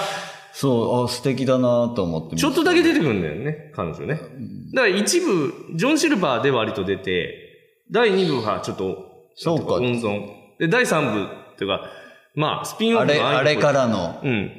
[0.52, 4.16] そう、あ、素敵だなと思ってちょっとだけ出てくるんだよね、彼女ね。
[4.74, 7.34] だから一部、ジョン・シルバーで割と出て、
[7.92, 8.98] 第2部はちょっと、
[9.36, 10.32] そうか温存。
[10.60, 11.90] で、第3部っていうか、
[12.36, 14.22] まあ、スピンオあれ、フの愛のあれからの。
[14.24, 14.52] うん。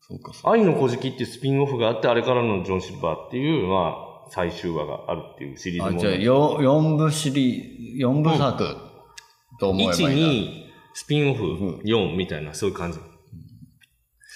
[0.00, 0.32] そうか。
[0.50, 3.94] 愛の小敷っていうスピンオフがあって、あれからのジョン・シルバーっていう、ま
[4.26, 8.76] あ、最終話があるっていうシリーズあ、もじゃあ、よ四部シリー、四部作
[9.60, 10.10] と思えばいい1、な。
[10.10, 10.48] 2、
[10.94, 12.98] スピンオフ、4みたいな、そういう感じ。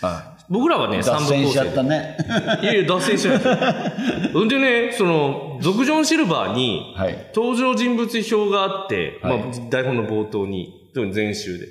[0.03, 1.65] あ僕らはね、3部脱線しちゃ。
[1.65, 2.19] ったね。
[2.63, 4.45] いやいや、脱線しないですよ。
[4.45, 7.31] んでね、その、続ジョン・シルバーに、はい。
[7.35, 11.67] 登場人物表があって、はいまあ、台本の冒頭に、特に前集で、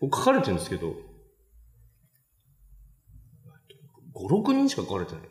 [0.00, 0.94] こう書かれてるんですけど、
[4.14, 5.22] 5、6人しか書かれてない。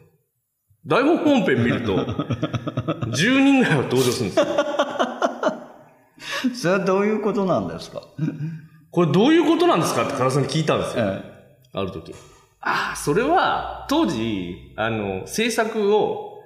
[0.86, 1.96] 台本本編見ると、
[3.08, 4.46] 10人ぐらいは登場するんですよ。
[6.56, 8.02] それはどういうことなんですか？
[8.92, 10.04] これどういうことなんですか？
[10.04, 11.06] って唐さんに聞いたんですよ。
[11.06, 11.22] え
[11.74, 12.14] ある時。
[12.60, 16.42] ああ、それは、当時、あの、制作を、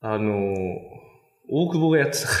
[0.00, 0.54] あの、
[1.50, 2.34] 大久保がやってたか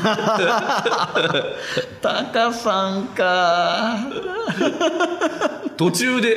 [0.00, 1.38] らって。
[1.38, 1.94] え。
[2.00, 3.98] タカさんか。
[5.76, 6.36] 途中で、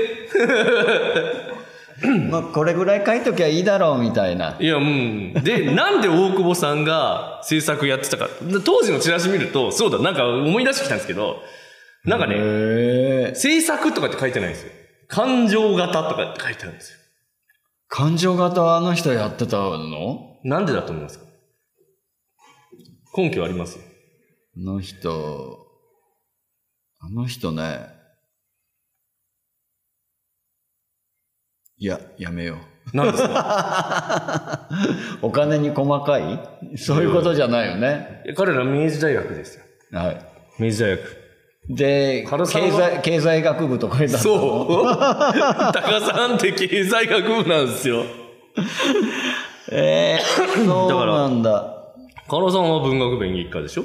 [2.31, 4.55] まあ、これぐらい書いときゃいいだろうみたいな。
[4.59, 5.33] いや、うん。
[5.43, 8.27] で、なんで大久保さんが制作やってたか。
[8.65, 11.41] 当時のチラシ見ると、そうだ、なんか思い出してきたんですけど、
[12.03, 13.33] なんかね。
[13.35, 14.71] 制作とかって書いてないんですよ。
[15.07, 16.97] 感情型とかって書いてあるんですよ。
[17.87, 20.37] 感情型あの人やってたの？
[20.43, 21.25] なんでだと思いますか？
[23.15, 23.84] 根拠ありますよ。
[24.58, 25.67] あの人、
[27.00, 27.88] あの人ね。
[31.78, 32.58] いや、やめよ
[32.93, 32.97] う。
[32.97, 34.67] なんですか？
[35.21, 36.39] お金に細かい？
[36.78, 38.24] そういうことじゃないよね。
[38.36, 39.63] 彼ら明治大学ですよ。
[40.00, 40.26] はい。
[40.60, 41.17] 明治大学。
[41.69, 44.19] で、経済、経済学部とかだったの？
[44.19, 44.84] そう。
[45.74, 48.04] 高さんって経済学部なんですよ。
[49.71, 50.24] ええ
[50.65, 51.81] そうなんだ。
[52.32, 53.84] カロさんは文学部演劇科でしょ？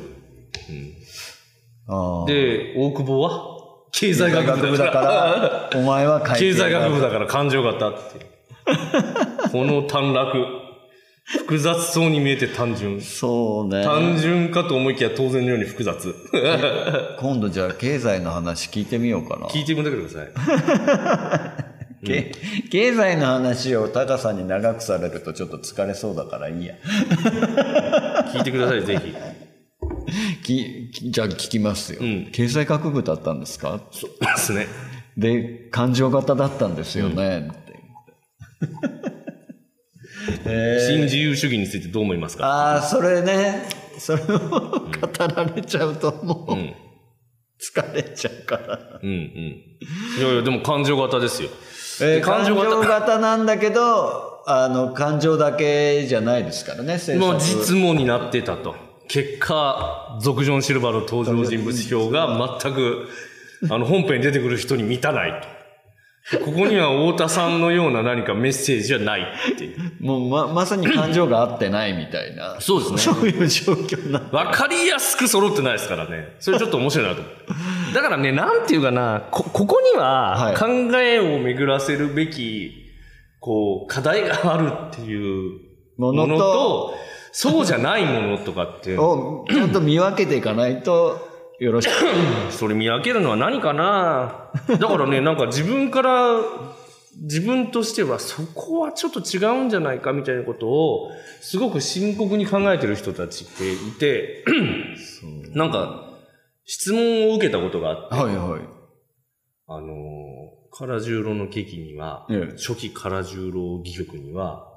[1.89, 3.57] ああで、大久保は？
[3.91, 4.93] 経済学部だか。
[4.93, 8.25] からら、お前は経済学部だから感情型って。
[9.51, 10.45] この短絡。
[11.39, 13.01] 複雑そうに見えて単純。
[13.01, 13.83] そうね。
[13.83, 16.15] 単純かと思いきや当然のように複雑。
[17.19, 19.49] 今度じゃあ経済の話聞いてみようかな。
[19.49, 21.67] 聞いてみてください。
[22.07, 22.33] け
[22.71, 26.75] 経済の話をタカさんに長くされるとちょっと疲れそうだからいいや。
[28.37, 29.15] 聞いてください、ぜひ。
[30.43, 33.81] ききじゃあ聞きますよ、うん経済学部だったんですか？
[33.91, 34.67] そうですね。
[35.17, 37.81] で、感情型だったんですよね、って。
[40.45, 42.47] えー新自由主義についてどう思いますか？
[42.47, 43.69] ああ、それね、
[43.99, 44.91] それを語
[45.35, 46.75] られちゃうともう、うん。
[47.59, 49.01] 疲れちゃうから。
[49.03, 49.17] うんうん。
[49.17, 51.49] いやいや、でも感情型ですよ。
[52.03, 58.77] えー感情型なんだけど、あの、感情だけじゃないですからね、制もう作実務になってたと。
[59.09, 63.09] 結果、ゾクジョン・シルバーの登場人物表が全く、
[63.71, 65.57] あの、本編に出てくる人に満たないと。
[66.45, 69.93] ここには太田さんのような何かメッセージはないっていう。
[70.01, 72.61] もうま、まさに感情があってないみたいな。
[72.61, 74.21] そうですねそういう状況な。
[74.33, 76.35] わかりやすく揃ってないですからね。
[76.41, 77.47] それちょっと面白いなと思って。
[77.95, 80.67] だからね、なんていうかな、こ、ここにははい考
[80.99, 82.86] えを巡らせるべき、
[83.47, 85.61] こう、課題があるっていう
[85.97, 86.95] ものと
[87.31, 91.21] そうじゃないものとかっていうのをちゃんと見分けていかないと
[91.61, 91.93] よろしく。
[92.51, 94.51] それ見分けるのは何かな？
[94.69, 96.41] だからね、なんか自分から、
[97.23, 104.45] 自分としてはそこはちょっと違うんじゃないかみたいなことを、すごく深刻に考えてる人たちっていて、
[105.55, 106.19] なんか、
[106.65, 108.61] 質問を受けたことがあって、はいはい。
[109.69, 110.36] あのー、
[110.79, 114.77] 唐十郎の劇には、ええ初期唐十郎戯曲には、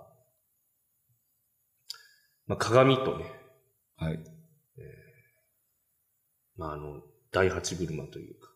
[2.47, 3.25] まあ、鏡とね、
[3.97, 4.19] はい。
[6.55, 8.49] まあ、あの、第八車というか、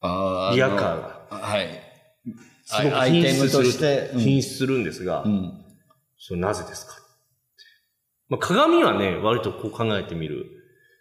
[0.00, 1.26] あーリアカーが。
[1.30, 1.68] はい。
[2.64, 4.10] すごく品質するとして。
[4.14, 5.64] うん品質するんですが、うん。
[6.18, 6.94] それなぜですか
[8.28, 10.46] まあ、鏡はね、割とこう考えてみる。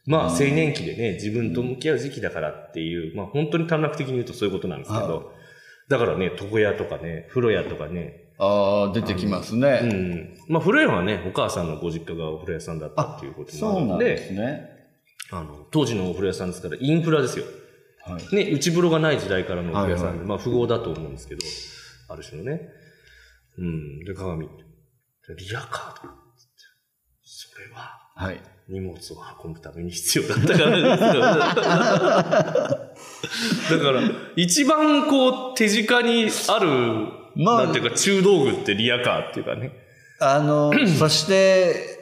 [0.05, 5.33] まあ、うん青年期でね、自分と向き合う時期だからっていう、まあ、本当に短絡的に言うとそういうことなんですけはど、
[5.89, 9.79] だからね、床屋とかね、風呂屋とかね、ああ、出てきますうね。
[9.81, 10.37] ん。
[10.47, 14.69] まあ、風呂屋はね、お母さんのご実家がお風呂屋さんだったっていうこともそうなんあるんで、ですね。
[15.31, 17.45] あの、当時のお風呂屋さんですから、インフラですよ。
[18.05, 18.35] はい。
[18.35, 21.41] ね、内風呂がない時代からのお風呂屋さんで、はいはいまあ、富豪だと思うんですけど、
[22.09, 22.69] ある種のね。
[23.57, 23.99] うん。
[24.05, 24.47] で、鏡。
[24.47, 24.53] で
[25.35, 26.13] リアカード。
[27.23, 28.41] それは、はい。
[28.67, 31.21] 荷物を運ぶために必要だったからですよ。
[33.77, 34.01] だから、
[34.35, 36.67] 一番こう、手近にある、
[37.35, 39.71] まあなんていうか、中道具ってリアカーっていうかね。
[40.19, 41.95] あの、 そして、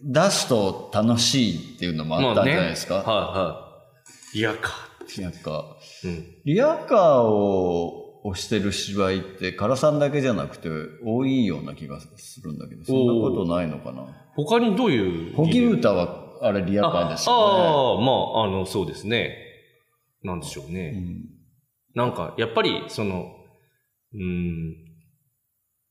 [0.00, 2.94] 出すと楽しいっていうのもあったんじゃないですか。
[2.96, 3.82] はいは
[4.34, 4.38] い。
[4.38, 4.88] リアカー。
[5.22, 6.26] なんか、うん。
[6.44, 10.68] リアカーを押してる芝居って、唐さんだけじゃなくて
[11.04, 14.06] 多いような気がするんだけど、そんなことないのかな？
[14.36, 15.34] 他にどういう。
[15.34, 17.42] ホギ歌は、あれリアカーですよね。
[17.64, 19.36] ああ、まあ、あの、そうですね。
[20.22, 20.92] なんでしょうね。
[20.96, 21.24] うん
[21.94, 23.32] なんか、やっぱり、その、
[24.14, 24.76] うん、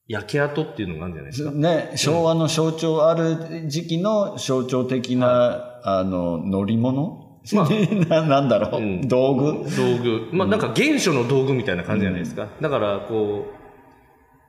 [0.07, 1.51] 焼け跡っていうのがあるんじゃないですか？
[1.51, 7.26] ね、昭和の象徴、ある時期の象徴的な、あの、乗り物、
[8.09, 9.69] ななんだろう、うん道具？
[9.75, 10.29] 道具。
[10.33, 12.47] まあ、なんか原初の道具みたいな感じじゃないですか？
[12.61, 13.45] だから、こ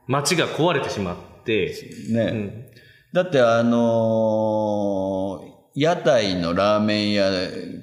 [0.07, 1.73] う、街が壊れてしまって、
[2.11, 2.21] ね。
[2.21, 2.65] うん。
[3.13, 7.29] だってあのー屋台のラーメン屋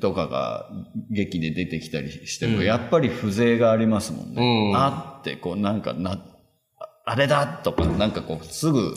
[0.01, 0.69] とかが
[1.11, 4.71] 劇で出てきたりしても、うんやっぱり風情がありますもんね。
[4.73, 8.93] うんあって、こうなんかな、ああれだとか、なんかこうすぐ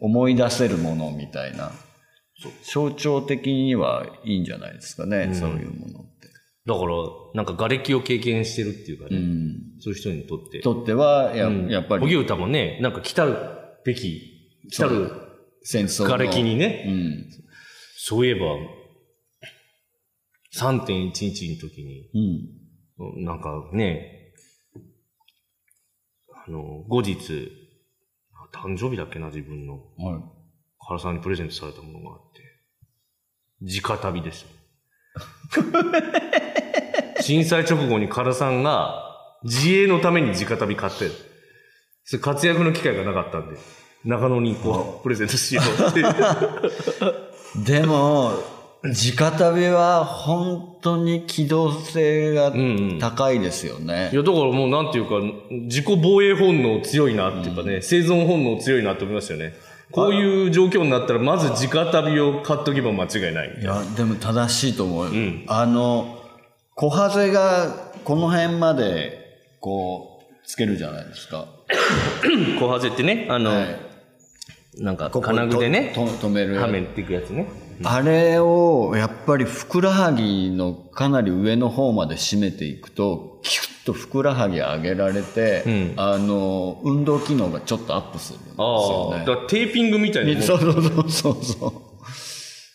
[0.00, 1.70] 思い出せるものみたいな。
[2.62, 6.28] 象徴的にはいいんじゃないですかね、うんそういうものって。
[6.66, 6.94] だから、
[7.34, 9.80] なんか瓦礫を経験してるっていうかね、うん。
[9.80, 10.60] そういう人にとって。
[10.60, 13.36] とってはや、うんやっぱり荻歌もね、なんか来たる
[13.84, 14.22] べき、
[14.70, 15.10] 来たる
[15.62, 16.10] 戦争の。
[16.10, 17.30] 瓦礫にね、うん。
[17.96, 18.46] そういえば、
[20.56, 22.10] 3.11の時に、
[22.98, 23.24] うん。
[23.24, 24.32] なんかね、
[26.46, 27.16] あの、後日、
[28.52, 29.74] 誕生日だっけな、自分の。
[29.74, 30.39] はい。
[30.80, 32.40] 原さんにプレゼントされたものがあって。
[33.82, 34.48] 直旅ですよ。
[37.20, 39.04] 震災直後に原さんが
[39.44, 41.10] 自衛のために直旅買って、
[42.04, 43.58] それ活躍の機会がなかったんで、
[44.04, 46.02] 長野にこう、プレゼントしようって。
[47.80, 48.32] でも、
[48.82, 52.98] 直旅は本当に機動性がうんうん。
[52.98, 54.16] 高いですよねい。
[54.16, 55.16] や、だからもうなんていうか、
[55.50, 59.54] 自己防衛本能強いなっていうかね、生存本能強いなって思いましたよね。
[59.92, 63.58] こういう状況になったら、まず直旅を買っとけば間違いない。
[63.60, 65.06] いや、でも正しいと思う。
[65.08, 66.22] んあの、
[66.74, 69.18] 小ハゼがこの辺まで、
[69.60, 71.46] こう、つけるじゃないですか。
[72.58, 73.90] 小ハゼってね、あの、はい。
[74.76, 76.56] なんか金具でね、止める。
[76.56, 77.48] はめていくやつね。
[77.82, 89.24] あれを、やっぱりふくらはぎのかなり上の方まで締めていくと、キュッとふくらはぎ上げられて、うんあの、運動機能がちょっとアップするんですああ、よねだ。
[89.36, 90.40] からテーピングみたいな。
[90.42, 91.72] そうそうそうそうそう。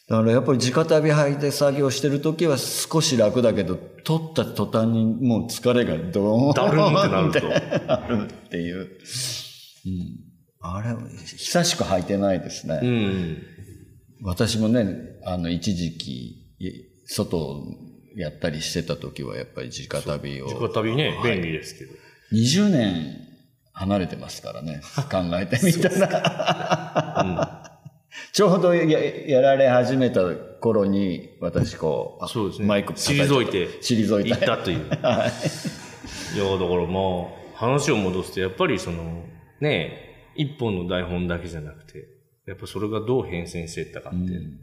[0.08, 8.78] だからやっぱり直旅履いて作業してる時は少し楽だけど、取った途端にもう疲れがドーンだるんってなるとってあるっていう。
[9.86, 10.26] うん。
[10.62, 12.80] あれ、久しく履いてないですね。
[12.82, 13.44] うん。
[14.22, 16.72] 私もね、あの、一時期、い
[17.06, 17.64] 外
[18.16, 20.48] やったりしてた時はやっぱり直旅を。
[20.48, 21.94] 直旅ね、便利ですけど。
[22.34, 23.18] 20年
[23.74, 24.82] 離れてますからね。
[25.12, 27.72] 考えてみたら。
[28.32, 32.68] ちょうどややられ始めた頃に、私こう、あそうですね。
[32.68, 34.30] マイク退いて、退い。
[34.30, 34.78] 行ったたという。
[34.78, 35.06] いや、だか
[36.76, 39.26] らまあ、話を戻すと、やっぱりその、
[39.60, 42.15] ね、一本の台本だけじゃなくて、
[42.48, 44.60] やっぱそれがどう変遷していったかって、うん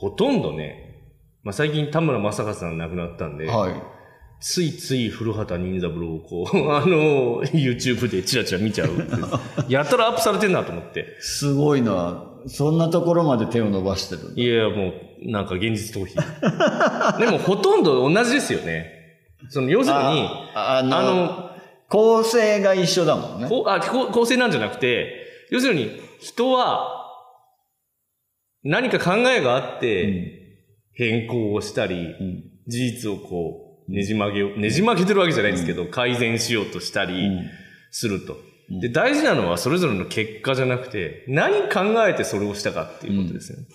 [0.00, 3.74] ほとんどね、まあ最近田村正和さん亡くなったんで、はい。
[4.40, 8.88] ついつい古畑任三郎をこう、 あの、YouTube でチラチラ見ちゃう。
[9.68, 11.16] やったらアップされてんなと思って。
[11.20, 12.24] すごいな。
[12.46, 16.16] そんなところまで手を伸ばしてるいや、もう、なんか現実逃避。
[17.20, 19.18] でもほとんど同じですよね。
[19.50, 20.00] その、要するに、
[20.54, 21.50] ああの
[21.90, 23.48] 構成が一緒だもんね。
[23.50, 25.12] こうあ構成なんじゃなくて、
[25.50, 27.06] 要するに、人は、
[28.62, 30.38] 何か考えがあって、
[30.92, 37.50] 変更をしたり、うん事実をこう、ねじ曲げを、ねじ曲げてるわけじゃないんですけど、改善しようとしたりうん
[37.90, 38.36] すると。
[38.80, 43.66] で、大事なのはそれぞれの結果じゃなくて、何考えてそれをしたかっていうことですよね。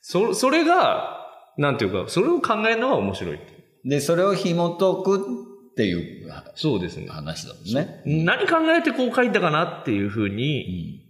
[0.00, 1.26] そ、それが、
[1.58, 3.40] なんていうか、それを考えるのが面白い。
[3.84, 5.26] で、それを紐解く
[5.72, 7.08] っていうそうですね。
[7.08, 8.02] 話だもんね。
[8.06, 11.03] 何考えてこう書いたかなっていうふうに、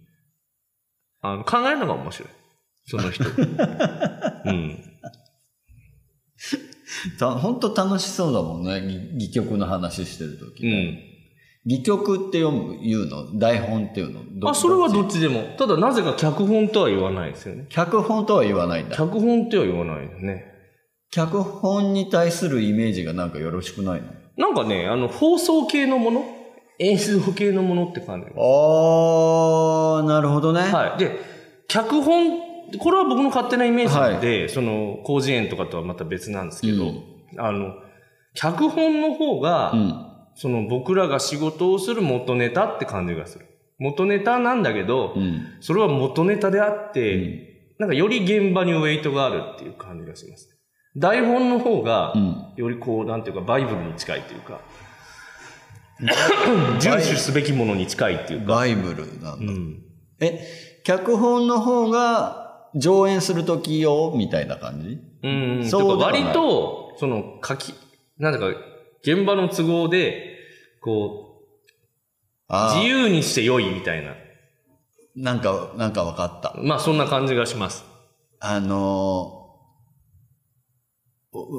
[1.31, 2.29] あの考えるのが面白い。
[2.87, 3.23] その人。
[4.45, 4.79] うん。
[7.19, 8.81] た本当楽しそうだもんね。
[9.17, 10.99] ぎ戯曲の話してる時、うん。
[11.65, 13.39] 戯曲って読む、言うの？
[13.39, 14.21] 台本っていうの？
[14.39, 15.55] どあ、それはどっっちでも。
[15.57, 17.65] ただなぜか脚本とは言わないですよね。
[17.69, 18.95] ち脚本とは言わないんだ。
[18.95, 20.45] 脚本っては言わないですね。
[21.11, 24.07] 脚本に対するイメージがなんかよろしくないの？
[24.37, 26.23] なんかね、あの、放送系のもの？
[26.79, 28.27] 演出系のものって感じ。
[28.27, 30.61] あー、なるほどね。
[30.61, 30.99] はい。
[30.99, 31.19] で、
[31.67, 32.39] 脚本、
[32.79, 37.03] これは僕の勝手なイメージで、その、広辞苑とかとはまた別なんですけど、うん
[37.37, 37.73] あの、
[38.33, 40.01] 脚本の方が、うん。
[40.37, 43.45] その僕らが仕事をする元ネタって感じがする。
[43.79, 45.47] 元ネタなんだけど、うん。
[45.61, 50.49] それは元ネタであって、なんかより現場にウェイトがあるっていう感じがします。
[50.97, 52.53] 台本の方がう、ん。
[52.57, 54.59] よりこう、なんていうか、バイブルに近いというか、
[55.99, 59.53] 遵守すべきものに近いっていうか、バイブルなんだ。
[59.53, 59.83] うん。
[60.19, 64.99] え、脚本の方が上演するときよ、みたいな感じ？
[65.23, 65.29] う
[65.59, 65.65] ん。
[65.69, 67.73] そう割と、その書き、
[68.17, 68.47] なんだか、
[69.03, 70.37] 現場の都合で、
[70.81, 71.63] こう、
[72.47, 74.11] あ自由にして良いみたいな。
[74.11, 74.15] あ、
[75.15, 76.55] なんか、なんか分かった。
[76.61, 77.85] まあそんな感じがします。
[78.39, 79.44] あのーぼ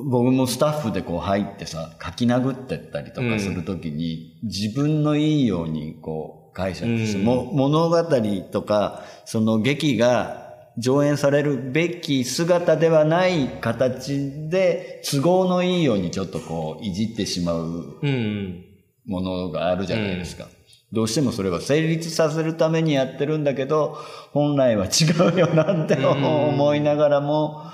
[0.05, 8.05] 僕もスタッフでこう入ってさ、書き殴ってったりとかするときに、自分のいいようにこう解釈して、うんも物語
[8.51, 10.47] とか、その劇が
[10.79, 18.64] 上演されるべき姿ではない形で、都合のいいようにちょっとこういじってしまううん。
[19.07, 20.49] ものがあるじゃないですか。
[20.93, 23.99] どうしてもそれは成立させるためにやってるんだけど、
[24.33, 27.64] 本来は違うよなって思いながらも、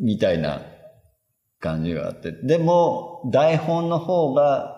[0.00, 0.62] みたいな
[1.62, 2.32] 感じがあって。
[2.32, 4.76] でも、台本の方が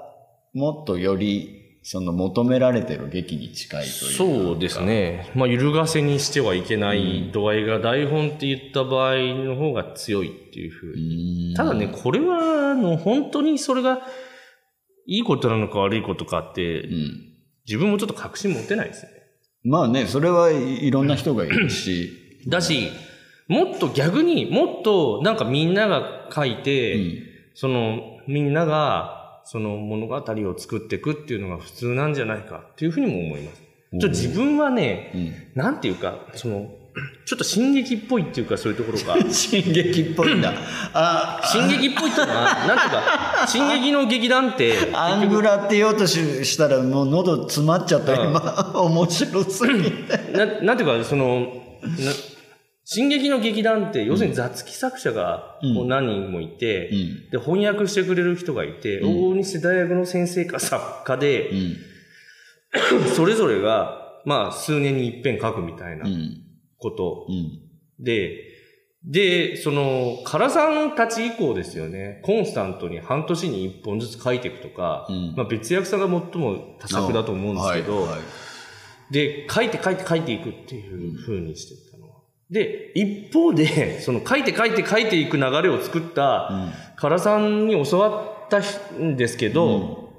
[0.53, 4.17] もっとより、その求められてる劇に近いというか。
[4.17, 5.31] そうですね。
[5.35, 11.53] まあ揺るがせにしてはいけない度合いが台本って言った場合の方が強いっていうふううに。
[11.53, 11.55] ん。
[11.55, 14.01] ただね、これは、あの、本当にそれが
[15.07, 17.35] いいことなのか悪いことかってう、ん。
[17.67, 19.11] 自分もちょっと確信持てないですね。
[19.65, 22.13] まあね、それはいろんな人がいるし、
[22.47, 22.91] だし、
[23.49, 26.99] もっと逆にもっとなんかみんなが書いて、う
[27.31, 33.63] んそのみんながその物語を作っていくっていうのが普通なんじゃないかっていうふうにも思います。
[34.01, 35.35] ちょ自分はね、うん。
[35.55, 36.69] なんていうか、その、
[37.27, 40.53] ちょっと進撃っぽいっていうかそういうところが、 進撃っぽいんだ。
[40.95, 48.73] あ、進撃っぽいっていうのは、 なんていうか、進撃の劇団って、 アングラって言おうとししたらもう喉詰まっちゃった、今。
[48.75, 50.33] 面白すぎて。
[50.33, 52.13] ななんていうか、その、な
[52.85, 57.31] 進撃の劇団って、要するに雑記作者がこう何人もいて、うん。
[57.31, 61.77] で、翻訳してくれる人がいて、うん大西大学の先生か作家でう、ん。
[63.17, 66.43] それぞれが、まあ、数年に一遍書くみたいなうん。
[66.79, 67.61] ことうん。
[68.05, 68.53] で、
[69.03, 78.21] で、その、唐さんたち以降ですよね、コンスタントに半年に一本ずつ書いていくとか、うんまあ別役さんが最も多作だと思うんですけど、はいはい
[79.11, 81.84] で、書いて書いて書いていくっていう風にして。
[82.55, 86.51] で、一方で、 その書いて書いて書いていく流れを作った、
[87.01, 88.61] 唐さんに教わった
[88.99, 90.11] んですけど、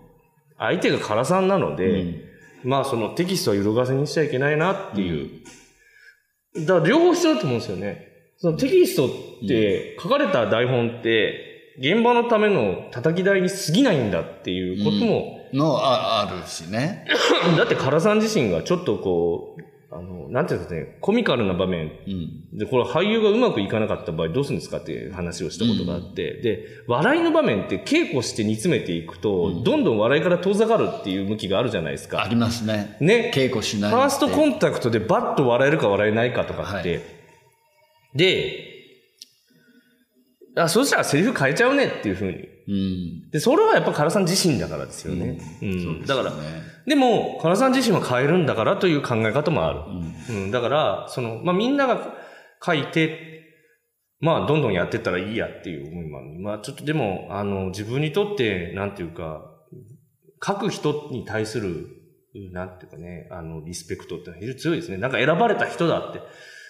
[0.57, 2.21] 相手が唐さんなので、うん
[2.65, 5.29] まあそのテキストは揺るがせにしちゃいけないなっていう。
[6.65, 8.07] だから両方必要だと思うんですよね。
[8.37, 9.09] そのテキストっ
[9.47, 17.05] て書かれた台本って現場のための叩き台に過ぎないんだっていうことも、のああるしね。
[17.55, 22.57] だって唐さん自身がちょっとこう、あの、なんていうんですかね、コミカルな場面うん。
[22.57, 32.23] で、これ俳優がうまくいかなかった場合どうするんですかっていう話をしたことがあって、で、笑いの場面って稽古して煮詰めていくと、どんどん笑いから遠ざかるっていう向きがあるじゃないですか。
[32.23, 32.97] ありますね。
[32.99, 33.31] ね。
[33.33, 36.95] 稽古しないファーストコンンタクトでバッと笑えるか笑えないかとかって。
[36.95, 37.15] はい
[38.15, 38.75] で、
[40.55, 42.47] あ、そしたらセリフ変えちゃうねっていうふうに。
[42.67, 43.29] うん。
[43.29, 45.39] で、それはやっぱ唐さん自身だからですよね。
[45.61, 46.05] うん。
[46.05, 46.33] だから、
[46.85, 49.81] でも、唐さん自身は変えるんだからという考え方もある。
[50.29, 50.51] うん。
[50.51, 52.15] だから、その、まあ、みんなが
[52.63, 53.35] 書いて、
[54.19, 56.39] まあ、どんどんやってったらいいやっていう思いもある。
[56.39, 59.51] まあ、ちょっとでも、あの、自分にとって、なんていうか、
[60.45, 61.87] 書く人に対する、
[62.51, 64.97] なんていうかね、あの、リスペクトってのは非常に強いですね。
[64.97, 66.21] なんか選ばれた人だって。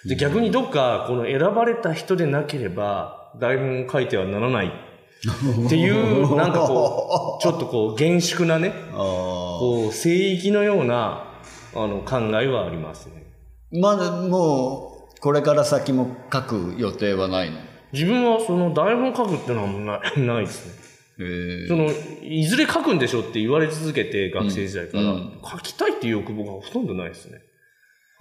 [0.08, 4.72] で、逆にどっか、この選ばれた人でなければ、台本を書いてはならない
[5.66, 11.42] っていう、なんかこう、ちょっとこう、厳粛なね、あこう、聖域のような、
[11.76, 13.26] あの、考えはありますね。
[13.74, 13.78] あ。
[13.78, 17.58] まだもう、これから先も書く予定はないの？
[17.94, 20.86] 自分はその台本書くっていうのはないないですね。
[21.68, 21.90] その、
[22.22, 27.40] いずれ書くんでしょって言われ続けて、学生時代から、うん書きたいっていう欲望がほとんどないですね。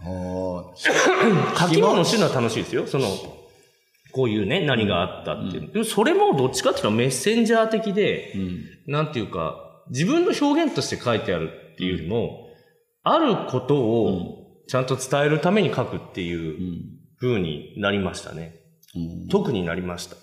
[0.00, 0.72] あ
[1.58, 2.86] 書き物してるのは楽しいですよ。
[2.86, 3.06] その、
[4.14, 5.72] こういうね、何があったっていう。
[5.72, 8.38] でもそれもどっちかっていうとメッセンジャー的で、あ。
[8.38, 8.64] うん。
[8.86, 9.56] なんていうか、
[9.90, 12.48] 自分の表現として書いてあるっていうよりも、
[13.02, 16.82] あることをちゃんと伝えるために書くっていううん
[17.20, 18.60] 風になりましたね。
[18.94, 19.28] うん。
[19.28, 20.16] 特になりました。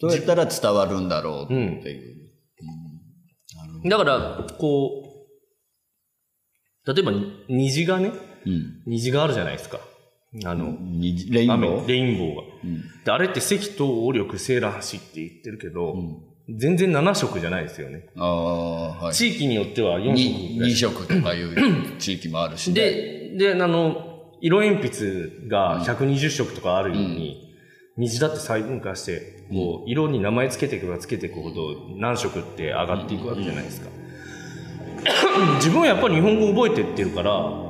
[0.00, 1.48] どうやったら伝わるんだろうっ
[1.82, 2.26] てい
[3.84, 3.88] う。
[3.88, 5.04] だから、こ
[6.84, 7.12] う、例えば
[7.48, 8.10] 虹がね、
[8.44, 8.82] うん。
[8.86, 9.78] 虹があるじゃないですか。
[10.44, 12.42] あの、にレインボ雨ーレインボーが。
[12.64, 16.16] うんであれって赤と黄緑青藍紫って言ってるけど、うん
[16.50, 18.08] 全然7色じゃないですよね。
[18.16, 19.14] ああ、はい。
[19.14, 21.54] 地域によっては4に2色とかいう
[21.98, 22.74] 地域もあるしね。
[22.74, 27.54] で、で、あの、色鉛筆が120色とかあるように、
[27.96, 33.88] 虹だって細分化して、こう、色に名前つけていけばつけていくほど何色って上がっていくわけじゃないですか。
[35.56, 37.61] 自分はやっぱり日本語覚えてってるから、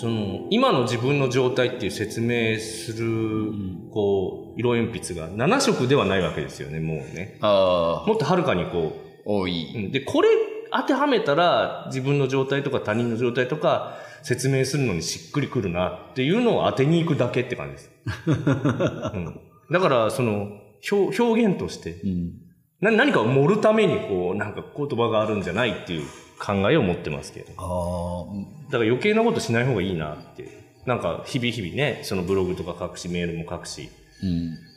[0.00, 3.52] その、今の自分の状態っていう説明する、
[3.90, 7.36] こう、色鉛筆が7色ではないわけですよね、もうね。
[7.42, 9.72] ああ、もっとはるかにこう、多い。
[9.76, 10.28] うんで、これ
[10.72, 17.90] 当てはめたら自分の状態とか他人の状態とか説明するのにしっくりくるなっていうのを当てに行くだけって感じです。
[18.26, 19.40] うん、
[19.70, 20.48] だから、その
[20.90, 22.32] 表、表現としてうん。
[22.80, 26.06] な何かを盛るためにこう、なんか言葉があるんじゃないっていう
[26.38, 27.52] 考えを持ってますけど。
[27.58, 30.60] ああ、だから余計なことしない方がいいなって。
[30.86, 33.90] なんか日々日々ね、そのブログとか書くし、メールも書くし、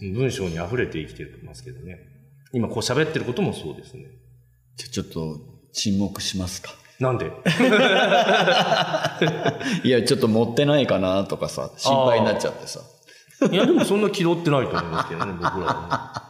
[0.01, 0.13] うん。
[0.13, 1.99] 文章に溢れて生きてますけどね。
[2.51, 4.03] 今こう喋ってることもそうですね。
[4.75, 5.37] じゃあちょっと
[5.71, 6.71] 沈黙しますか。
[6.99, 7.25] なんで？
[9.83, 12.81] いや、ちょっと持ってないかなとかさ、心配になっちゃってさ。
[13.51, 16.23] いや、でもそんな気取ってないと思いますけどね、僕らは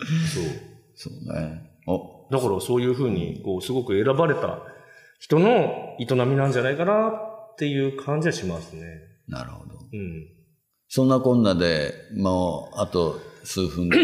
[0.00, 0.06] ね。
[0.34, 0.69] そう。
[1.02, 1.62] そうね。
[1.86, 4.58] お、だからそういうふうに、こう、すごく選ばれた
[5.18, 8.84] 人の営みなんじゃないかなっていう感じはしますね。
[9.26, 9.74] なるほど。
[9.92, 10.28] うん。
[10.88, 13.96] そんなこんなで、もう、あと数分で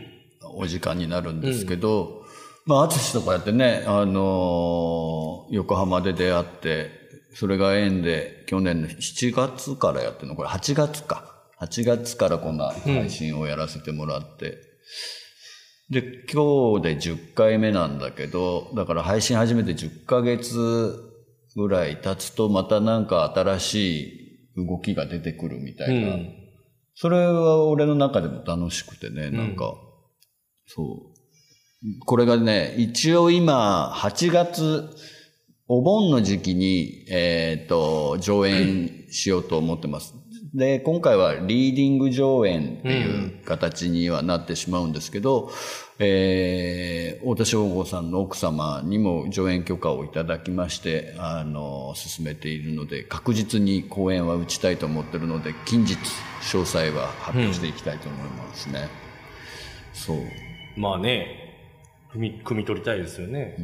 [0.56, 2.22] お時間になるんですけど、
[2.64, 6.90] まあ、淳とかやってね、あのー横浜で出会って、
[7.34, 11.24] それが縁で、去年の7月からやってるの、これ8月か。
[11.60, 14.58] 8月からこんな配信をやらせてもらって、
[15.90, 21.02] で、今日で10回目なんだけど、だから配信始めて10ヶ月
[21.56, 26.14] ぐらい経つと、またなんか新しい動きが出てくるみたいな。
[26.14, 26.38] うん
[27.00, 29.72] それは俺の中でも楽しくてね、なんか、
[30.66, 32.04] そう。
[32.04, 34.90] これがね、一応今、8月、
[35.68, 40.12] お盆の時期に、えっ、と、上演しようと思ってます。
[40.54, 45.50] で、今回はリーディング上演っていう形にはなってしまうんですけど、
[45.98, 55.94] えー、太田省吾さんの奥様にも上演許可をいただきまして、あの、進めているので、確実に公演は打ちたいと思ってるので、近日、
[56.40, 58.88] 詳細は発表していきたいと思いますね。
[59.92, 60.18] そう。
[60.76, 61.48] まあね、
[62.14, 63.56] 汲み、取りたいですよね。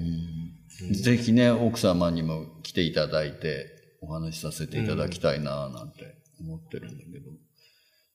[0.90, 3.70] ぜひね、奥様にも来ていただいて、
[4.02, 7.30] お話しさせていただきたいななんて思ってるんだけど、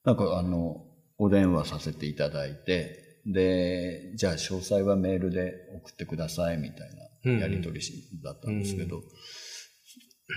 [0.04, 0.86] なんかあの、
[1.18, 5.52] お電話させていただいて、で、じゃあ詳細はメールで
[5.82, 6.88] 送ってくださいみたい
[7.24, 9.02] なやり取りしだったんですけど、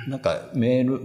[0.08, 1.02] なんかメール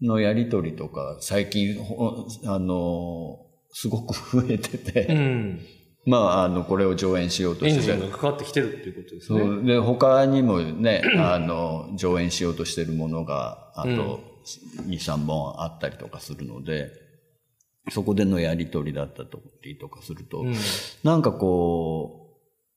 [0.00, 3.38] のやり取りとか最近、ほあの、
[3.72, 5.60] すごく増えてて、うん。
[6.06, 9.38] まあ、あの、これを上演しようとエンジしてンがかかってきてるっていうことですね。
[9.38, 9.64] そう。
[9.64, 16.90] で他にもねあの上演しようとしてるものがあと23本あったりとかするので、
[17.90, 19.24] そこでのやり取りだった
[19.62, 20.54] りとかすると、うん。
[21.02, 22.34] なんかこう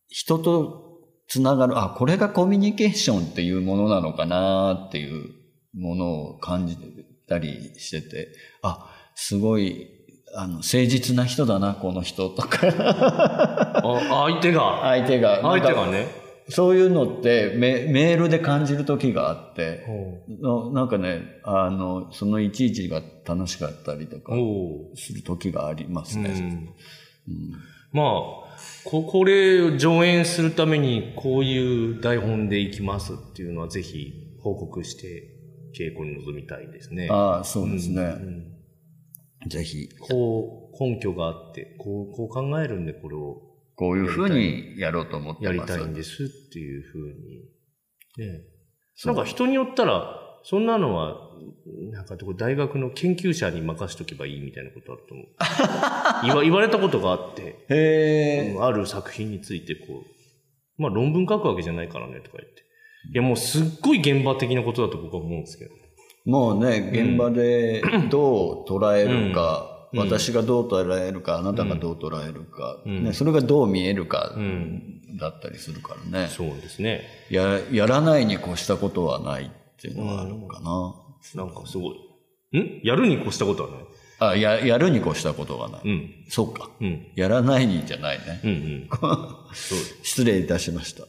[0.07, 5.33] 人とつながるあこれがコミュニケーションっていうものなのかなっていう
[5.73, 6.77] ものを感じ
[7.27, 8.29] たりしてて
[8.61, 9.87] あすごい
[10.35, 12.59] あの誠実な人だなこの人とか。
[12.67, 13.81] あ
[14.27, 15.41] 相手が、相手が。
[15.41, 16.26] 相手がね。
[16.49, 19.85] そういうのってメメールで感じる時があって、
[20.41, 24.33] のなんかね、あの、そのいちいちが楽しかったりとか
[24.95, 26.29] する時がありますね。
[27.27, 27.53] うん。
[27.91, 28.05] まあ、
[28.85, 35.37] こ、これを上演するためにこういう台本でいきますっていうのはぜひ報告して
[35.77, 37.09] 稽古に臨みたいですね。
[37.11, 38.01] ああ、そうですね。
[38.01, 39.49] うん。
[39.49, 43.41] ぜひ、こう、根拠があって、こう、こう考えるんでこれを
[43.77, 45.55] こういうふうにやろうと思ってます。
[45.55, 48.27] やりたいんですっていうふうに。
[48.27, 48.41] ね
[49.05, 51.15] なんか人によったら、そんなのは、
[51.91, 55.27] なんか大学の研究者に任しとけばいいみたいなことあると思う。
[56.25, 58.55] 言わ言われたことがあって。
[58.59, 60.03] ある作品についてこ
[60.79, 62.63] う、まあ論文書くわけじゃないからねとか言って。
[63.13, 65.71] いやもうすっごい現場的なことだと僕は思うんですけど。
[66.25, 76.27] もうね、現場でどう捉えるか、うん私がどう捉えるか、あなたがどう捉えるか、うんね、それがどう見えるかんだったりするからね。
[76.29, 77.03] そうですね。
[77.29, 80.95] ややらないに越したことはないっていうのがあるかな。
[81.35, 82.59] なんかすごい。
[82.59, 82.81] ん？
[82.83, 83.79] やるに越したことはない？
[84.19, 85.81] あや、やるに越したことがない。
[85.85, 86.25] うん。
[86.29, 86.69] そうか。
[86.81, 87.07] うん。
[87.15, 88.41] やらないにじゃないね。
[88.43, 88.89] うんうん。
[90.03, 91.03] 失礼いたしました。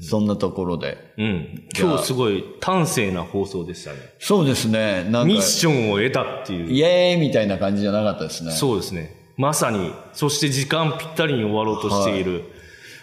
[0.00, 0.96] そんなところで。
[1.18, 1.64] うん。
[1.78, 3.98] 今日すごい端正な放送でしたね。
[4.18, 5.04] そうですね。
[5.04, 6.72] なんか、ミッションを得たっていう。
[6.72, 8.52] イエーイみたいな感じじゃなかったですね。
[8.52, 9.32] そうですね。
[9.36, 12.44] まさに、そして時間ぴったりに終わろうとしている。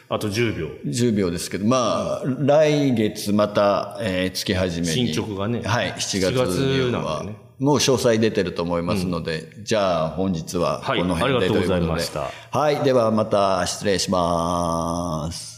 [0.09, 0.67] あと10秒。
[0.85, 5.13] 10秒ですけど、まあ、来月また、えー月始めに。
[5.13, 15.56] 進捗がねはい、7月7月になんはでねもう詳細出てると思いますので、じゃあ本日はこの辺ではいありがとうございましたはい、ではまた失礼します。